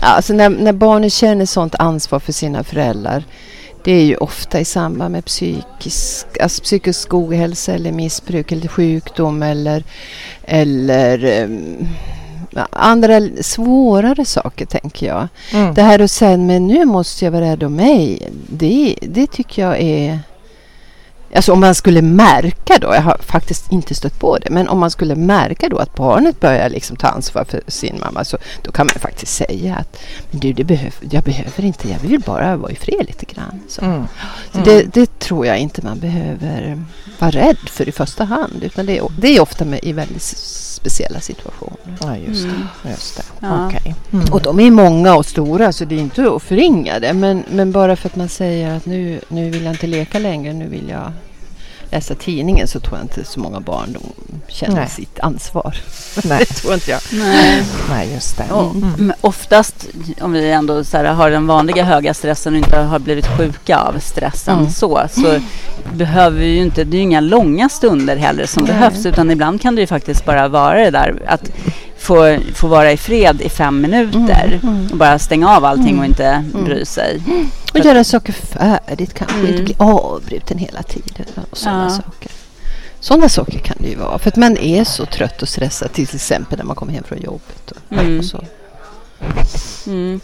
alltså 0.00 0.32
när, 0.32 0.48
när 0.48 0.72
barnen 0.72 1.10
känner 1.10 1.46
sånt 1.46 1.74
ansvar 1.78 2.20
för 2.20 2.32
sina 2.32 2.64
föräldrar 2.64 3.24
det 3.84 3.92
är 3.92 4.04
ju 4.04 4.16
ofta 4.16 4.60
i 4.60 4.64
samband 4.64 5.12
med 5.12 5.24
psykisk, 5.24 6.26
alltså 6.40 6.62
psykisk 6.62 7.14
ohälsa 7.14 7.74
eller 7.74 7.92
missbruk 7.92 8.52
eller 8.52 8.68
sjukdom 8.68 9.42
eller, 9.42 9.84
eller 10.42 11.44
um, 11.44 11.88
andra 12.70 13.20
svårare 13.40 14.24
saker 14.24 14.66
tänker 14.66 15.06
jag. 15.06 15.28
Mm. 15.52 15.74
Det 15.74 15.82
här 15.82 15.98
att 15.98 16.10
säga 16.10 16.36
men 16.36 16.66
nu 16.66 16.84
måste 16.84 17.24
jag 17.24 17.32
vara 17.32 17.44
rädd 17.44 17.62
om 17.62 17.74
mig. 17.74 18.28
Det, 18.46 18.98
det 19.02 19.26
tycker 19.26 19.62
jag 19.62 19.80
är 19.80 20.20
Alltså 21.34 21.52
om 21.52 21.60
man 21.60 21.74
skulle 21.74 22.02
märka 22.02 22.78
då, 22.80 22.94
jag 22.94 23.02
har 23.02 23.16
faktiskt 23.20 23.72
inte 23.72 23.94
stött 23.94 24.20
på 24.20 24.38
det, 24.38 24.50
men 24.50 24.68
om 24.68 24.78
man 24.78 24.90
skulle 24.90 25.14
märka 25.14 25.68
då 25.68 25.76
att 25.76 25.94
barnet 25.94 26.40
börjar 26.40 26.70
liksom 26.70 26.96
ta 26.96 27.08
ansvar 27.08 27.44
för 27.44 27.60
sin 27.66 28.00
mamma 28.00 28.24
så 28.24 28.38
då 28.62 28.72
kan 28.72 28.86
man 28.86 29.00
faktiskt 29.00 29.34
säga 29.34 29.76
att 29.76 29.98
men 30.30 30.40
du, 30.40 30.52
det 30.52 30.64
behöv, 30.64 30.94
jag 31.10 31.22
behöver 31.22 31.64
inte, 31.64 31.88
jag 31.88 31.98
vill 31.98 32.20
bara 32.20 32.56
vara 32.56 32.72
i 32.72 32.76
fred 32.76 33.06
lite 33.06 33.26
grann. 33.26 33.60
Så. 33.68 33.84
Mm. 33.84 34.04
så 34.52 34.58
det, 34.58 34.80
mm. 34.80 34.90
det, 34.94 35.18
tror 35.18 35.46
jag 35.46 35.58
inte 35.58 35.84
man 35.84 35.98
behöver 35.98 36.84
vara 37.20 37.30
rädd 37.30 37.68
för 37.68 37.88
i 37.88 37.92
första 37.92 38.24
hand, 38.24 38.62
utan 38.62 38.86
det 38.86 38.98
är, 38.98 39.06
det 39.18 39.36
är 39.36 39.40
ofta 39.40 39.64
med, 39.64 39.80
i 39.82 39.92
väldigt 39.92 40.22
speciella 40.22 41.20
situationer. 41.20 41.98
Ja, 42.00 42.16
just 42.16 42.42
det. 42.42 42.48
Mm. 42.48 42.66
Just 42.90 43.16
det. 43.16 43.22
Ja. 43.40 43.66
Okay. 43.66 43.94
Mm. 44.12 44.32
Och 44.32 44.42
de 44.42 44.60
är 44.60 44.70
många 44.70 45.16
och 45.16 45.26
stora 45.26 45.72
så 45.72 45.84
det 45.84 45.94
är 45.94 46.00
inte 46.00 46.30
att 46.30 46.42
förringa 46.42 47.00
det. 47.00 47.12
Men, 47.12 47.44
men 47.50 47.72
bara 47.72 47.96
för 47.96 48.08
att 48.08 48.16
man 48.16 48.28
säger 48.28 48.76
att 48.76 48.86
nu, 48.86 49.20
nu 49.28 49.50
vill 49.50 49.64
jag 49.64 49.72
inte 49.72 49.86
leka 49.86 50.18
längre, 50.18 50.52
nu 50.52 50.68
vill 50.68 50.88
jag 50.88 51.12
läsa 51.90 52.14
tidningen 52.14 52.68
så 52.68 52.80
tror 52.80 52.98
jag 52.98 53.04
inte 53.04 53.24
så 53.24 53.40
många 53.40 53.60
barn 53.60 53.92
de 53.92 54.00
känner 54.52 54.74
Nej. 54.74 54.88
sitt 54.88 55.20
ansvar. 55.20 55.76
Nej. 56.24 56.38
det 56.48 56.54
tror 56.54 56.74
inte 56.74 56.90
jag. 56.90 57.00
Nej, 57.12 57.62
Nej 57.88 58.12
just 58.14 58.36
det. 58.36 58.44
Mm. 58.44 58.94
Mm. 58.98 59.12
Oftast 59.20 59.86
om 60.20 60.32
vi 60.32 60.50
ändå 60.50 60.84
så 60.84 60.96
här, 60.96 61.04
har 61.04 61.30
den 61.30 61.46
vanliga 61.46 61.84
höga 61.84 62.14
stressen 62.14 62.52
och 62.52 62.58
inte 62.58 62.78
har 62.78 62.98
blivit 62.98 63.26
sjuka 63.26 63.78
av 63.78 63.98
stressen 63.98 64.58
mm. 64.58 64.70
så, 64.70 65.06
så 65.10 65.40
behöver 65.92 66.38
vi 66.38 66.46
ju 66.46 66.62
inte, 66.62 66.84
det 66.84 66.96
är 66.96 66.98
ju 66.98 67.04
inga 67.04 67.20
långa 67.20 67.68
stunder 67.68 68.16
heller 68.16 68.46
som 68.46 68.64
Nej. 68.64 68.72
behövs 68.72 69.06
utan 69.06 69.30
ibland 69.30 69.60
kan 69.60 69.74
det 69.74 69.80
ju 69.80 69.86
faktiskt 69.86 70.24
bara 70.24 70.48
vara 70.48 70.78
det 70.78 70.90
där 70.90 71.22
att 71.26 71.50
få, 71.98 72.38
få 72.54 72.66
vara 72.66 72.92
i 72.92 72.96
fred 72.96 73.40
i 73.40 73.48
fem 73.48 73.80
minuter 73.80 74.60
mm, 74.62 74.76
mm. 74.76 74.90
och 74.90 74.96
bara 74.96 75.18
stänga 75.18 75.56
av 75.56 75.64
allting 75.64 75.88
mm, 75.88 75.98
och 75.98 76.06
inte 76.06 76.26
mm. 76.26 76.64
bry 76.64 76.84
sig. 76.84 77.22
Och 77.74 77.84
göra 77.84 78.04
saker 78.04 78.32
färdigt 78.32 79.14
kanske, 79.14 79.48
inte 79.48 79.62
bli 79.62 79.74
avbruten 79.78 80.58
hela 80.58 80.82
tiden 80.82 81.26
och 81.50 81.58
sådana 81.58 81.84
ja. 81.84 81.90
saker. 81.90 82.30
Sådana 83.00 83.28
saker 83.28 83.58
kan 83.58 83.76
det 83.80 83.88
ju 83.88 83.96
vara. 83.96 84.18
För 84.18 84.28
att 84.28 84.36
man 84.36 84.56
är 84.56 84.84
så 84.84 85.06
trött 85.06 85.42
och 85.42 85.48
stressad 85.48 85.92
till 85.92 86.08
exempel 86.14 86.58
när 86.58 86.64
man 86.64 86.76
kommer 86.76 86.92
hem 86.92 87.04
från 87.04 87.20
jobbet. 87.20 87.70
Och, 87.70 87.92
mm. 87.92 88.18
och 88.18 88.24
så. 88.24 88.44
Mm. 89.86 90.20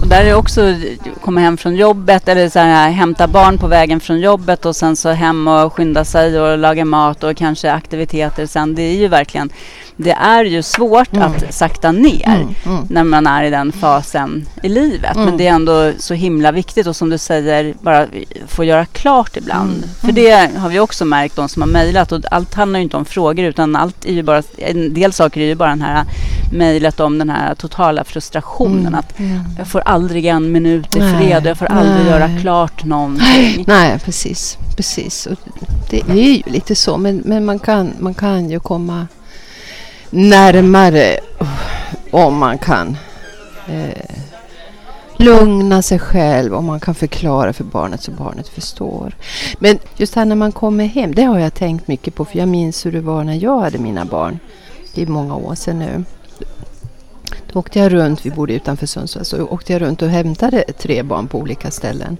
Och 0.00 0.08
där 0.08 0.24
är 0.24 0.34
också 0.34 0.74
komma 1.20 1.40
hem 1.40 1.56
från 1.56 1.76
jobbet 1.76 2.28
eller 2.28 2.48
så 2.48 2.58
här, 2.58 2.90
hämta 2.90 3.26
barn 3.26 3.58
på 3.58 3.66
vägen 3.66 4.00
från 4.00 4.20
jobbet 4.20 4.66
och 4.66 4.76
sen 4.76 4.96
så 4.96 5.10
hem 5.10 5.48
och 5.48 5.72
skynda 5.72 6.04
sig 6.04 6.40
och 6.40 6.58
laga 6.58 6.84
mat 6.84 7.24
och 7.24 7.36
kanske 7.36 7.72
aktiviteter 7.72 8.46
sen. 8.46 8.74
Det 8.74 8.82
är 8.82 8.96
ju 8.96 9.08
verkligen 9.08 9.50
det 9.96 10.10
är 10.10 10.44
ju 10.44 10.62
svårt 10.62 11.12
mm. 11.12 11.32
att 11.32 11.54
sakta 11.54 11.92
ner 11.92 12.26
mm, 12.26 12.54
mm. 12.66 12.86
när 12.90 13.04
man 13.04 13.26
är 13.26 13.44
i 13.44 13.50
den 13.50 13.72
fasen 13.72 14.46
i 14.62 14.68
livet. 14.68 15.14
Men 15.14 15.22
mm. 15.22 15.36
det 15.36 15.46
är 15.46 15.52
ändå 15.52 15.92
så 15.98 16.14
himla 16.14 16.52
viktigt 16.52 16.86
och 16.86 16.96
som 16.96 17.10
du 17.10 17.18
säger, 17.18 17.74
bara 17.80 18.06
få 18.46 18.64
göra 18.64 18.86
klart 18.86 19.36
ibland. 19.36 19.76
Mm, 19.76 19.88
För 20.00 20.12
det 20.12 20.56
har 20.56 20.68
vi 20.68 20.80
också 20.80 21.04
märkt, 21.04 21.36
de 21.36 21.48
som 21.48 21.62
har 21.62 21.68
mejlat. 21.68 22.12
Och 22.12 22.20
allt 22.30 22.54
handlar 22.54 22.78
ju 22.78 22.82
inte 22.82 22.96
om 22.96 23.04
frågor 23.04 23.44
utan 23.44 23.76
allt 23.76 24.04
är 24.04 24.12
ju 24.12 24.22
bara, 24.22 24.42
en 24.58 24.94
del 24.94 25.12
saker 25.12 25.40
är 25.40 25.46
ju 25.46 25.54
bara 25.54 25.70
den 25.70 25.82
här 25.82 26.04
mejlet 26.52 27.00
om 27.00 27.18
den 27.18 27.30
här 27.30 27.54
totala 27.54 28.04
frustrationen. 28.04 28.94
Att 28.94 29.14
jag 29.58 29.66
får 29.66 29.80
aldrig 29.80 30.26
en 30.26 30.52
minut 30.52 30.96
i 30.96 31.00
fred 31.00 31.42
och 31.42 31.50
jag 31.50 31.58
får 31.58 31.66
aldrig 31.66 31.96
Nej. 31.96 32.06
göra 32.06 32.40
klart 32.40 32.84
någonting. 32.84 33.64
Nej, 33.66 33.98
precis. 34.04 34.58
precis. 34.76 35.26
Och 35.26 35.38
det 35.90 36.00
är 36.00 36.14
ju 36.14 36.42
lite 36.46 36.74
så, 36.74 36.96
men, 36.96 37.22
men 37.24 37.44
man, 37.44 37.58
kan, 37.58 37.92
man 37.98 38.14
kan 38.14 38.50
ju 38.50 38.60
komma 38.60 39.06
närmare 40.16 41.20
om 42.10 42.38
man 42.38 42.58
kan 42.58 42.96
eh, 43.68 44.14
lugna 45.16 45.82
sig 45.82 45.98
själv 45.98 46.54
och 46.54 46.64
man 46.64 46.80
kan 46.80 46.94
förklara 46.94 47.52
för 47.52 47.64
barnet 47.64 48.02
så 48.02 48.10
barnet 48.10 48.48
förstår. 48.48 49.14
Men 49.58 49.78
just 49.96 50.14
här 50.14 50.24
när 50.24 50.36
man 50.36 50.52
kommer 50.52 50.84
hem, 50.84 51.14
det 51.14 51.22
har 51.22 51.38
jag 51.38 51.54
tänkt 51.54 51.88
mycket 51.88 52.14
på 52.14 52.24
för 52.24 52.38
jag 52.38 52.48
minns 52.48 52.86
hur 52.86 52.92
det 52.92 53.00
var 53.00 53.24
när 53.24 53.34
jag 53.34 53.60
hade 53.60 53.78
mina 53.78 54.04
barn. 54.04 54.38
Det 54.94 55.02
är 55.02 55.06
många 55.06 55.36
år 55.36 55.54
sedan 55.54 55.78
nu. 55.78 56.04
Då 57.52 57.58
åkte 57.58 57.78
jag 57.78 57.92
runt, 57.92 58.26
vi 58.26 58.30
bodde 58.30 58.54
utanför 58.54 58.86
Sundsvall, 58.86 59.24
så 59.24 59.46
åkte 59.46 59.72
jag 59.72 59.82
runt 59.82 60.02
och 60.02 60.08
hämtade 60.08 60.64
tre 60.78 61.02
barn 61.02 61.28
på 61.28 61.38
olika 61.38 61.70
ställen. 61.70 62.16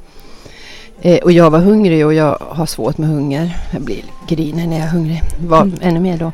Eh, 1.01 1.19
och 1.19 1.33
jag 1.33 1.51
var 1.51 1.59
hungrig 1.59 2.07
och 2.07 2.15
jag 2.15 2.39
har 2.41 2.67
svårt 2.67 2.99
med 2.99 3.09
hunger. 3.09 3.57
Jag 3.73 3.83
blir 3.83 4.03
grinig 4.29 4.69
när 4.69 4.77
jag 4.77 4.87
är 4.87 4.91
hungrig. 4.91 5.23
Var 5.41 5.63
mm. 5.63 5.79
ännu 5.81 6.01
mer 6.01 6.17
då. 6.17 6.33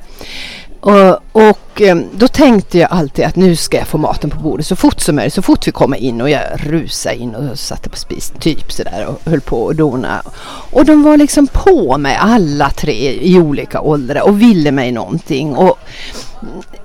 Och, 0.82 1.22
och, 1.32 1.82
eh, 1.82 1.96
då 2.14 2.28
tänkte 2.28 2.78
jag 2.78 2.92
alltid 2.92 3.24
att 3.24 3.36
nu 3.36 3.56
ska 3.56 3.76
jag 3.76 3.86
få 3.86 3.98
maten 3.98 4.30
på 4.30 4.36
bordet 4.36 4.66
så 4.66 4.76
fort 4.76 5.00
som 5.00 5.16
möjligt. 5.16 5.34
Så 5.34 5.42
fort 5.42 5.66
vi 5.66 5.72
kommer 5.72 5.96
in 5.96 6.20
och 6.20 6.30
jag 6.30 6.42
rusade 6.56 7.16
in 7.16 7.34
och 7.34 7.58
satte 7.58 7.90
på 7.90 7.96
spisen 7.96 8.36
typ 8.38 8.72
sådär 8.72 9.06
och 9.06 9.30
höll 9.30 9.40
på 9.40 9.62
och 9.62 9.76
dona. 9.76 10.22
Och 10.70 10.84
de 10.84 11.02
var 11.02 11.16
liksom 11.16 11.46
på 11.46 11.98
mig 11.98 12.16
alla 12.20 12.70
tre 12.70 13.12
i 13.20 13.38
olika 13.38 13.80
åldrar 13.80 14.22
och 14.22 14.42
ville 14.42 14.72
mig 14.72 14.92
någonting. 14.92 15.56
Och 15.56 15.78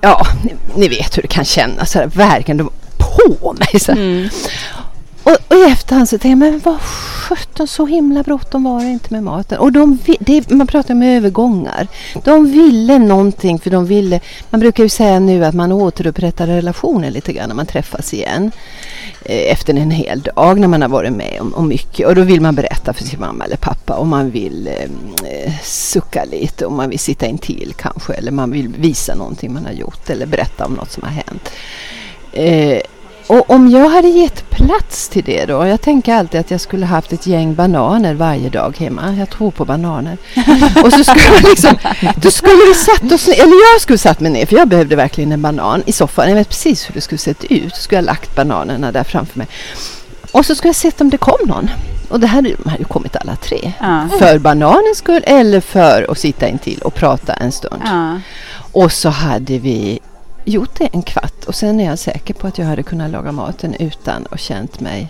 ja, 0.00 0.26
ni, 0.44 0.54
ni 0.76 0.88
vet 0.88 1.16
hur 1.16 1.22
det 1.22 1.28
kan 1.28 1.44
kännas. 1.44 1.96
Verkligen, 1.96 2.56
de 2.56 2.62
var 2.64 2.72
på 3.38 3.52
mig. 3.52 3.80
Så. 3.80 3.92
Mm. 3.92 4.28
Och, 5.22 5.36
och 5.48 5.56
i 5.56 5.62
efterhand 5.72 6.08
så 6.08 6.18
tänkte 6.18 6.28
jag, 6.28 6.38
men 6.38 6.60
vad 6.64 6.80
sjutton 7.28 7.68
så 7.68 7.86
himla 7.86 8.22
bråttom 8.22 8.64
var 8.64 8.80
det 8.80 8.90
inte 8.90 9.14
med 9.14 9.22
maten. 9.22 9.58
Och 9.58 9.72
de, 9.72 9.98
det, 10.20 10.50
man 10.50 10.66
pratar 10.66 10.94
om 10.94 11.02
övergångar. 11.02 11.88
De 12.24 12.46
ville 12.52 12.98
någonting 12.98 13.58
för 13.58 13.70
de 13.70 13.86
ville, 13.86 14.20
man 14.50 14.60
brukar 14.60 14.82
ju 14.82 14.88
säga 14.88 15.20
nu 15.20 15.44
att 15.44 15.54
man 15.54 15.72
återupprättar 15.72 16.46
relationer 16.46 17.10
lite 17.10 17.32
grann 17.32 17.48
när 17.48 17.56
man 17.56 17.66
träffas 17.66 18.14
igen. 18.14 18.50
Eh, 19.24 19.52
efter 19.52 19.74
en 19.74 19.90
hel 19.90 20.20
dag 20.20 20.60
när 20.60 20.68
man 20.68 20.82
har 20.82 20.88
varit 20.88 21.12
med 21.12 21.38
om, 21.40 21.54
om 21.54 21.68
mycket. 21.68 22.06
Och 22.06 22.14
då 22.14 22.22
vill 22.22 22.40
man 22.40 22.54
berätta 22.54 22.92
för 22.92 23.04
sin 23.04 23.20
mamma 23.20 23.44
eller 23.44 23.56
pappa 23.56 23.94
och 23.94 24.06
man 24.06 24.30
vill 24.30 24.66
eh, 24.66 24.74
eh 25.30 25.52
sucka 25.62 26.24
lite 26.24 26.66
och 26.66 26.72
man 26.72 26.90
vill 26.90 26.98
sitta 26.98 27.26
intill 27.26 27.74
kanske. 27.76 28.12
Eller 28.12 28.30
man 28.30 28.50
vill 28.50 28.68
visa 28.68 29.14
någonting 29.14 29.52
man 29.52 29.64
har 29.64 29.72
gjort 29.72 30.10
eller 30.10 30.26
berätta 30.26 30.66
om 30.66 30.72
något 30.72 30.92
som 30.92 31.02
har 31.02 31.10
hänt. 31.10 31.50
Eh, 32.32 32.80
och 33.28 33.50
om 33.50 33.70
jag 33.70 33.88
hade 33.88 34.08
gett 34.08 34.50
plats 34.50 35.08
till 35.08 35.24
det 35.24 35.46
då. 35.46 35.66
Jag 35.66 35.80
tänker 35.80 36.14
alltid 36.14 36.40
att 36.40 36.50
jag 36.50 36.60
skulle 36.60 36.86
haft 36.86 37.12
ett 37.12 37.26
gäng 37.26 37.54
bananer 37.54 38.14
varje 38.14 38.48
dag 38.48 38.76
hemma. 38.78 39.14
Jag 39.18 39.30
tror 39.30 39.50
på 39.50 39.64
bananer. 39.64 40.18
och 40.84 40.92
så 40.92 41.04
skulle 41.04 41.40
liksom, 41.48 41.76
då 42.16 42.30
skulle 42.30 42.54
vi 42.68 42.74
satt 42.74 43.12
oss 43.12 43.28
eller 43.28 43.72
jag 43.72 43.80
skulle 43.80 43.98
satt 43.98 44.20
mig 44.20 44.30
ner 44.30 44.46
för 44.46 44.56
jag 44.56 44.68
behövde 44.68 44.96
verkligen 44.96 45.32
en 45.32 45.42
banan 45.42 45.82
i 45.86 45.92
soffan. 45.92 46.28
Jag 46.28 46.36
vet 46.36 46.48
precis 46.48 46.88
hur 46.88 46.94
det 46.94 47.00
skulle 47.00 47.18
sett 47.18 47.44
ut. 47.44 47.74
Så 47.74 47.82
skulle 47.82 47.98
jag 47.98 48.04
lagt 48.04 48.36
bananerna 48.36 48.92
där 48.92 49.04
framför 49.04 49.38
mig. 49.38 49.46
Och 50.32 50.46
så 50.46 50.54
skulle 50.54 50.68
jag 50.68 50.76
sett 50.76 51.00
om 51.00 51.10
det 51.10 51.18
kom 51.18 51.38
någon. 51.46 51.70
Och 52.08 52.20
det 52.20 52.26
hade, 52.26 52.48
de 52.48 52.70
hade 52.70 52.82
ju 52.82 52.84
kommit 52.84 53.16
alla 53.16 53.36
tre. 53.36 53.72
Ja. 53.80 54.08
För 54.18 54.38
bananens 54.38 54.98
skull 54.98 55.22
eller 55.26 55.60
för 55.60 56.06
att 56.10 56.18
sitta 56.18 56.48
intill 56.48 56.78
och 56.82 56.94
prata 56.94 57.32
en 57.32 57.52
stund. 57.52 57.82
Ja. 57.84 58.20
Och 58.72 58.92
så 58.92 59.08
hade 59.08 59.58
vi 59.58 60.00
gjort 60.48 60.78
det 60.78 60.88
en 60.92 61.02
kvart 61.02 61.44
och 61.44 61.54
sen 61.54 61.80
är 61.80 61.84
jag 61.84 61.98
säker 61.98 62.34
på 62.34 62.46
att 62.46 62.58
jag 62.58 62.66
hade 62.66 62.82
kunnat 62.82 63.10
laga 63.10 63.32
maten 63.32 63.74
utan 63.74 64.26
att 64.30 64.40
känt 64.40 64.80
mig 64.80 65.08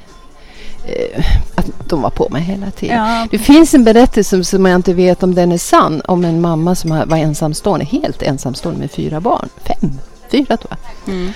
eh, 0.85 1.25
att 1.55 1.89
de 1.89 2.03
var 2.03 2.11
på 2.11 2.29
mig 2.31 2.43
hela 2.43 2.71
tiden. 2.71 2.97
Ja. 2.97 3.27
Det 3.31 3.39
finns 3.39 3.75
en 3.75 3.85
berättelse 3.85 4.45
som 4.45 4.67
jag 4.67 4.75
inte 4.75 4.95
vet 4.95 5.23
om 5.23 5.35
den 5.35 5.53
är 5.53 5.59
sann 5.59 6.03
om 6.05 6.25
en 6.25 6.41
mamma 6.41 6.75
som 6.75 6.91
var 6.91 7.17
ensamstående, 7.17 7.85
helt 7.85 8.23
ensamstående 8.23 8.81
med 8.81 8.91
fyra 8.91 9.21
barn. 9.21 9.49
Fem, 9.65 9.99
fyra 10.31 10.57
tror 10.57 10.71
jag. 10.71 11.15
Mm. 11.15 11.33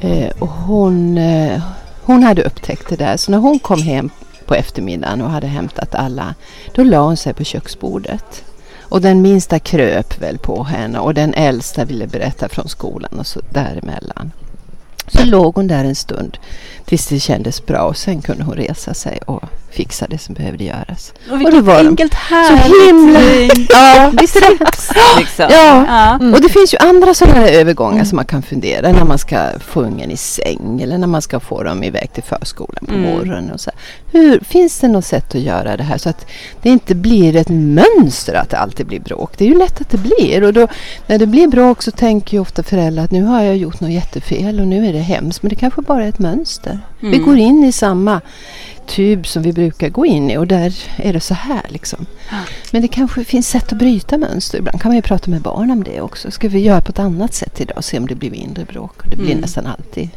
Eh, 0.00 0.30
och 0.38 0.48
hon, 0.48 1.18
eh, 1.18 1.62
hon 2.02 2.22
hade 2.22 2.42
upptäckt 2.42 2.88
det 2.88 2.96
där 2.96 3.16
så 3.16 3.30
när 3.30 3.38
hon 3.38 3.58
kom 3.58 3.82
hem 3.82 4.10
på 4.46 4.54
eftermiddagen 4.54 5.22
och 5.22 5.30
hade 5.30 5.46
hämtat 5.46 5.94
alla 5.94 6.34
då 6.74 6.84
la 6.84 6.98
hon 6.98 7.16
sig 7.16 7.34
på 7.34 7.44
köksbordet 7.44 8.44
och 8.92 9.00
den 9.00 9.22
minsta 9.22 9.58
kröp 9.58 10.22
väl 10.22 10.38
på 10.38 10.64
henne 10.64 10.98
och 10.98 11.14
den 11.14 11.34
äldsta 11.34 11.84
ville 11.84 12.06
berätta 12.06 12.48
från 12.48 12.68
skolan 12.68 13.18
och 13.18 13.26
så 13.26 13.40
däremellan. 13.50 14.30
Så 15.08 15.24
låg 15.24 15.54
hon 15.54 15.66
där 15.66 15.84
en 15.84 15.94
stund 15.94 16.38
tills 16.84 17.06
det 17.06 17.20
kändes 17.20 17.66
bra 17.66 17.82
och 17.82 17.96
sen 17.96 18.22
kunde 18.22 18.44
hon 18.44 18.54
resa 18.54 18.94
sig 18.94 19.18
och 19.26 19.44
fixa 19.72 20.06
det 20.06 20.18
som 20.18 20.34
behövde 20.34 20.64
göras. 20.64 21.12
Och 21.30 21.40
vilket 21.40 21.62
och 21.62 21.74
enkelt 21.74 22.14
härligt 22.14 22.66
Så 22.66 22.86
himla... 22.86 23.20
ja, 23.68 24.12
visst 24.20 24.36
är 24.36 24.40
det? 24.40 24.64
liksom. 25.18 25.46
Ja, 25.50 25.84
ja. 25.86 26.14
Mm. 26.14 26.34
och 26.34 26.40
det 26.40 26.48
finns 26.48 26.74
ju 26.74 26.78
andra 26.78 27.14
sådana 27.14 27.40
här 27.40 27.52
övergångar 27.52 27.94
mm. 27.94 28.06
som 28.06 28.16
man 28.16 28.24
kan 28.24 28.42
fundera 28.42 28.92
när 28.92 29.04
man 29.04 29.18
ska 29.18 29.50
få 29.58 29.80
ungen 29.80 30.10
i 30.10 30.16
säng 30.16 30.80
eller 30.82 30.98
när 30.98 31.06
man 31.06 31.22
ska 31.22 31.40
få 31.40 31.62
dem 31.62 31.84
iväg 31.84 32.12
till 32.12 32.22
förskolan 32.22 32.86
på 32.86 32.94
mm. 32.94 33.10
morgonen. 33.10 33.50
Och 33.50 33.60
så. 33.60 33.70
Hur, 34.12 34.40
finns 34.40 34.78
det 34.78 34.88
något 34.88 35.04
sätt 35.04 35.34
att 35.34 35.40
göra 35.40 35.76
det 35.76 35.82
här 35.82 35.98
så 35.98 36.08
att 36.08 36.26
det 36.62 36.68
inte 36.68 36.94
blir 36.94 37.36
ett 37.36 37.48
mönster 37.48 38.34
att 38.34 38.50
det 38.50 38.58
alltid 38.58 38.86
blir 38.86 39.00
bråk? 39.00 39.38
Det 39.38 39.44
är 39.44 39.48
ju 39.48 39.58
lätt 39.58 39.80
att 39.80 39.90
det 39.90 39.98
blir 39.98 40.44
och 40.44 40.52
då 40.52 40.68
när 41.06 41.18
det 41.18 41.26
blir 41.26 41.46
bråk 41.46 41.82
så 41.82 41.90
tänker 41.90 42.36
ju 42.36 42.40
ofta 42.40 42.62
föräldrar 42.62 43.04
att 43.04 43.10
nu 43.10 43.22
har 43.22 43.42
jag 43.42 43.56
gjort 43.56 43.80
något 43.80 43.90
jättefel 43.90 44.60
och 44.60 44.66
nu 44.66 44.86
är 44.86 44.91
det 44.92 44.98
hemskt 44.98 45.42
men 45.42 45.50
det 45.50 45.56
kanske 45.56 45.82
bara 45.82 46.04
är 46.04 46.08
ett 46.08 46.18
mönster. 46.18 46.78
Vi 47.00 47.08
mm. 47.08 47.24
går 47.24 47.36
in 47.36 47.64
i 47.64 47.72
samma 47.72 48.20
tub 48.86 49.26
som 49.26 49.42
vi 49.42 49.52
brukar 49.52 49.88
gå 49.88 50.06
in 50.06 50.30
i 50.30 50.36
och 50.36 50.46
där 50.46 50.74
är 50.96 51.12
det 51.12 51.20
så 51.20 51.34
här 51.34 51.62
liksom. 51.68 52.06
Men 52.70 52.82
det 52.82 52.88
kanske 52.88 53.24
finns 53.24 53.48
sätt 53.48 53.72
att 53.72 53.78
bryta 53.78 54.18
mönster. 54.18 54.58
Ibland 54.58 54.80
kan 54.80 54.88
man 54.88 54.96
ju 54.96 55.02
prata 55.02 55.30
med 55.30 55.42
barn 55.42 55.70
om 55.70 55.84
det 55.84 56.00
också. 56.00 56.30
Ska 56.30 56.48
vi 56.48 56.58
göra 56.58 56.80
på 56.80 56.90
ett 56.90 56.98
annat 56.98 57.34
sätt 57.34 57.60
idag 57.60 57.76
och 57.76 57.84
se 57.84 57.98
om 57.98 58.06
det 58.06 58.14
blir 58.14 58.30
mindre 58.30 58.64
bråk? 58.64 59.02
Och 59.02 59.10
det 59.10 59.16
blir 59.16 59.30
mm. 59.30 59.40
nästan 59.40 59.66
alltid 59.66 60.10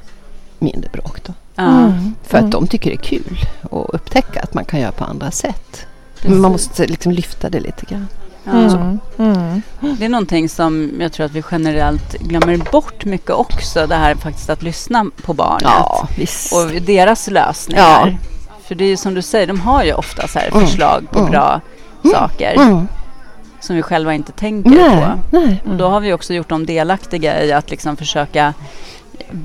mindre 0.60 0.90
bråk 0.94 1.24
då. 1.24 1.34
Mm. 1.58 2.16
För 2.24 2.38
att 2.38 2.44
mm. 2.44 2.52
de 2.52 2.68
tycker 2.68 2.90
det 2.90 2.96
är 2.96 3.04
kul 3.04 3.40
att 3.62 3.94
upptäcka 3.94 4.42
att 4.42 4.54
man 4.54 4.66
kan 4.66 4.80
göra 4.80 4.92
på 4.92 5.04
andra 5.04 5.32
sätt. 5.32 5.86
Men 6.24 6.42
man 6.42 6.52
måste 6.52 6.88
liksom 6.88 7.12
lyfta 7.12 7.50
det 7.50 7.60
lite 7.60 7.86
grann. 7.86 8.08
Mm. 8.48 9.00
Mm. 9.18 9.62
Det 10.00 10.06
är 10.06 10.10
någonting 10.10 10.50
som 10.50 10.92
jag 11.00 11.14
tror 11.14 11.26
att 11.26 11.32
vi 11.32 11.44
generellt 11.52 12.14
glömmer 12.14 12.58
bort 12.72 13.06
mycket 13.06 13.30
också. 13.30 13.88
Det 13.88 13.96
här 13.96 14.16
faktiskt 14.16 14.50
att 14.50 14.62
lyssna 14.62 15.06
på 15.26 15.34
barnet. 15.34 15.64
Ja, 15.64 16.08
och 16.52 16.82
deras 16.82 17.30
lösningar. 17.30 18.08
Ja. 18.08 18.18
För 18.68 18.76
det 18.76 18.84
är 18.84 18.90
ju 18.90 18.98
som 18.98 19.14
du 19.14 19.22
säger, 19.22 19.48
de 19.48 19.60
har 19.60 19.84
ju 19.84 19.94
ofta 19.94 20.28
så 20.28 20.40
mm. 20.40 20.68
förslag 20.68 21.08
på 21.12 21.20
mm. 21.20 21.32
bra 21.32 21.62
mm. 22.04 22.16
saker. 22.16 22.54
Mm. 22.54 22.88
Som 23.60 23.76
vi 23.76 23.82
själva 23.82 24.14
inte 24.14 24.32
tänker 24.32 24.70
nej, 24.70 25.02
på. 25.02 25.38
Nej. 25.38 25.64
Och 25.68 25.76
då 25.76 25.88
har 25.88 26.00
vi 26.00 26.14
också 26.14 26.34
gjort 26.34 26.50
dem 26.50 26.66
delaktiga 26.66 27.44
i 27.44 27.52
att 27.52 27.70
liksom 27.70 27.98
försöka 27.98 28.54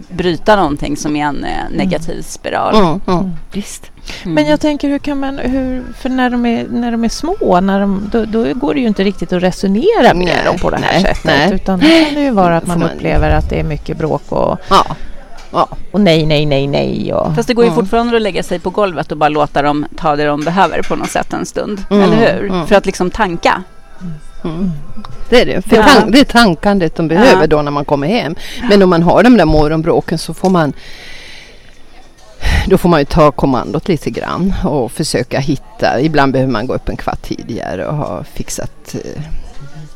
bryta 0.09 0.57
någonting 0.57 0.97
som 0.97 1.17
är 1.17 1.25
en 1.25 1.45
eh, 1.45 1.51
negativ 1.71 2.23
spiral. 2.23 2.75
Mm, 2.75 3.01
mm, 3.07 3.31
visst. 3.53 3.91
Mm. 4.23 4.35
Men 4.35 4.47
jag 4.47 4.61
tänker 4.61 4.89
hur 4.89 4.99
kan 4.99 5.19
man, 5.19 5.39
hur, 5.39 5.85
för 5.99 6.09
när 6.09 6.31
de 6.31 6.47
är, 6.47 6.67
när 6.69 6.93
de 6.93 7.05
är 7.05 7.09
små, 7.09 7.61
när 7.61 7.81
de, 7.81 8.09
då, 8.13 8.25
då 8.25 8.55
går 8.55 8.75
det 8.75 8.81
ju 8.81 8.87
inte 8.87 9.05
riktigt 9.05 9.33
att 9.33 9.43
resonera 9.43 10.15
med 10.15 10.27
nej, 10.27 10.45
dem 10.45 10.57
på 10.59 10.71
det 10.71 10.77
här 10.77 10.93
nej, 10.93 11.03
sättet. 11.03 11.25
Nej. 11.25 11.55
Utan 11.55 11.79
det 11.79 12.05
kan 12.05 12.15
det 12.15 12.21
ju 12.21 12.31
vara 12.31 12.57
att 12.57 12.67
man, 12.67 12.79
man 12.79 12.91
upplever 12.91 13.31
att 13.31 13.51
det 13.51 13.61
är 13.61 13.65
mycket 13.65 13.99
bråk 13.99 14.33
och 14.33 14.59
ja. 14.71 14.85
Ja. 15.53 15.69
Och 15.91 16.01
nej, 16.01 16.27
nej, 16.27 16.47
nej, 16.47 16.67
nej. 16.67 17.15
Och, 17.15 17.35
Fast 17.35 17.49
det 17.49 17.55
går 17.55 17.65
ju 17.65 17.71
mm. 17.71 17.81
fortfarande 17.81 18.17
att 18.17 18.23
lägga 18.23 18.43
sig 18.43 18.59
på 18.59 18.71
golvet 18.71 19.13
och 19.13 19.19
bara 19.19 19.29
låta 19.29 19.63
dem 19.63 19.87
ta 19.97 20.17
det 20.17 20.25
de 20.25 20.41
behöver 20.41 20.83
på 20.83 20.97
något 20.97 21.11
sätt 21.11 21.33
en 21.33 21.47
stund. 21.47 21.85
Mm. 21.91 22.03
Eller 22.03 22.17
hur? 22.17 22.51
Mm. 22.51 22.67
För 22.67 22.75
att 22.75 22.87
liksom 22.87 23.11
tanka. 23.11 23.63
Mm. 24.45 24.71
Det 25.29 25.41
är 25.41 25.47
det. 25.47 25.63
För 25.63 25.77
ja. 25.77 25.83
tan 25.83 26.11
det 26.11 26.21
är 26.21 26.25
tankandet 26.25 26.97
de 26.97 27.09
behöver 27.09 27.41
ja. 27.41 27.47
då 27.47 27.63
när 27.63 27.71
man 27.71 27.85
kommer 27.85 28.09
hem. 28.09 28.35
Men 28.69 28.83
om 28.83 28.91
man 28.91 29.03
har 29.03 29.23
de 29.23 29.37
där 29.37 29.45
morgonbråken 29.45 30.19
så 30.19 30.35
får 30.35 30.51
man 30.51 30.73
då 32.67 32.79
får 32.79 32.89
man 32.89 33.01
ju 33.01 33.05
ta 33.05 33.31
kommandot 33.31 33.89
lite 33.89 34.11
grann 34.11 34.55
och 34.65 34.93
försöka 34.93 35.41
hitta. 35.41 36.01
Ibland 36.01 36.33
behöver 36.33 36.53
man 36.53 36.67
gå 36.67 36.75
upp 36.75 36.89
en 36.89 36.97
kvart 36.97 37.23
tidigare 37.23 37.87
och 37.87 37.97
ha 37.97 38.25
fixat 38.25 38.95
eh, 38.95 39.23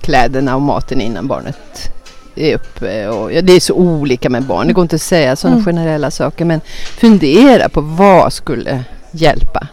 kläderna 0.00 0.54
och 0.54 0.62
maten 0.62 1.00
innan 1.00 1.26
barnet 1.26 1.90
är 2.34 2.54
uppe. 2.54 3.08
Och, 3.08 3.32
ja, 3.32 3.42
det 3.42 3.52
är 3.52 3.60
så 3.60 3.74
olika 3.74 4.30
med 4.30 4.42
barn. 4.42 4.66
Det 4.66 4.72
går 4.72 4.82
inte 4.82 4.96
att 4.96 5.02
säga 5.02 5.36
sådana 5.36 5.56
mm. 5.56 5.64
generella 5.64 6.10
saker. 6.10 6.44
Men 6.44 6.60
fundera 6.96 7.68
på 7.68 7.80
vad 7.80 8.32
skulle 8.32 8.84
hjälpa 9.10 9.68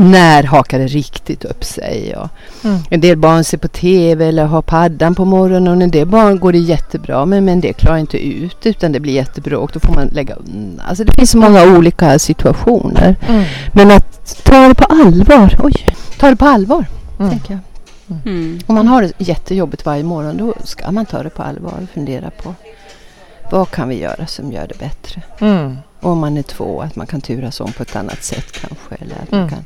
när 0.00 0.42
hakar 0.42 0.78
det 0.78 0.86
riktigt 0.86 1.44
upp 1.44 1.64
sig? 1.64 2.16
Och 2.16 2.28
mm. 2.64 2.78
En 2.90 3.00
del 3.00 3.16
barn 3.16 3.44
ser 3.44 3.58
på 3.58 3.68
TV 3.68 4.28
eller 4.28 4.44
har 4.44 4.62
paddan 4.62 5.14
på 5.14 5.24
morgonen 5.24 5.76
och 5.76 5.82
en 5.82 5.90
del 5.90 6.06
barn 6.06 6.38
går 6.38 6.52
det 6.52 6.58
jättebra 6.58 7.26
med 7.26 7.42
men 7.42 7.60
det 7.60 7.72
klarar 7.72 7.98
inte 7.98 8.18
ut 8.18 8.66
utan 8.66 8.92
det 8.92 9.00
blir 9.00 9.12
jättebråk. 9.12 9.72
Då 9.72 9.80
får 9.80 9.94
man 9.94 10.06
lägga 10.06 10.34
undan. 10.34 10.86
Alltså 10.88 11.04
det 11.04 11.12
finns 11.12 11.30
så 11.30 11.38
många 11.38 11.76
olika 11.76 12.18
situationer. 12.18 13.16
Mm. 13.28 13.44
Men 13.72 13.90
att 13.90 14.44
ta 14.44 14.68
det 14.68 14.74
på 14.74 14.84
allvar. 14.84 15.56
Oj, 15.62 15.74
ta 16.18 16.30
det 16.30 16.36
på 16.36 16.46
allvar. 16.46 16.86
Mm. 17.18 17.30
Tänker 17.30 17.52
jag. 17.52 17.60
Mm. 18.24 18.58
Om 18.66 18.74
man 18.74 18.88
har 18.88 19.02
det 19.02 19.12
jättejobbigt 19.18 19.86
varje 19.86 20.02
morgon 20.02 20.36
då 20.36 20.54
ska 20.64 20.90
man 20.90 21.06
ta 21.06 21.22
det 21.22 21.30
på 21.30 21.42
allvar 21.42 21.74
och 21.82 21.88
fundera 21.94 22.30
på 22.30 22.54
vad 23.50 23.70
kan 23.70 23.88
vi 23.88 23.98
göra 23.98 24.26
som 24.26 24.52
gör 24.52 24.66
det 24.66 24.78
bättre. 24.78 25.22
Mm 26.02 26.12
om 26.12 26.18
man 26.18 26.36
är 26.36 26.42
två, 26.42 26.82
att 26.82 26.96
man 26.96 27.06
kan 27.06 27.20
turas 27.20 27.60
om 27.60 27.72
på 27.72 27.82
ett 27.82 27.96
annat 27.96 28.24
sätt 28.24 28.52
kanske. 28.52 28.94
Eller 28.94 29.16
att 29.22 29.32
mm. 29.32 29.40
man 29.40 29.50
kan 29.50 29.64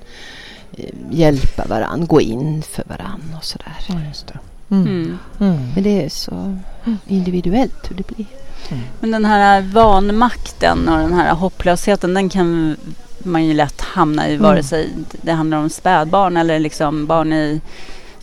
eh, 0.76 0.94
hjälpa 1.10 1.64
varandra, 1.66 2.06
gå 2.06 2.20
in 2.20 2.62
för 2.62 2.84
varandra 2.86 3.36
och 3.36 3.44
sådär. 3.44 3.76
Ja, 3.88 3.94
just 4.08 4.26
det. 4.26 4.38
Mm. 4.70 4.86
mm. 4.86 5.18
Mm. 5.40 5.72
Men 5.74 5.82
det 5.82 6.04
är 6.04 6.08
så 6.08 6.58
individuellt 7.06 7.90
hur 7.90 7.96
det 7.96 8.06
blir. 8.06 8.26
Mm. 8.68 8.82
Men 9.00 9.10
den 9.10 9.24
här 9.24 9.60
vanmakten 9.60 10.88
och 10.88 10.98
den 10.98 11.12
här 11.12 11.34
hopplösheten 11.34 12.14
den 12.14 12.28
kan 12.28 12.76
man 13.18 13.44
ju 13.44 13.54
lätt 13.54 13.80
hamna 13.80 14.28
i 14.28 14.36
vare 14.36 14.62
sig 14.62 14.90
det 15.22 15.32
handlar 15.32 15.58
om 15.58 15.70
spädbarn 15.70 16.36
eller 16.36 16.58
liksom 16.58 17.06
barn 17.06 17.32
i 17.32 17.60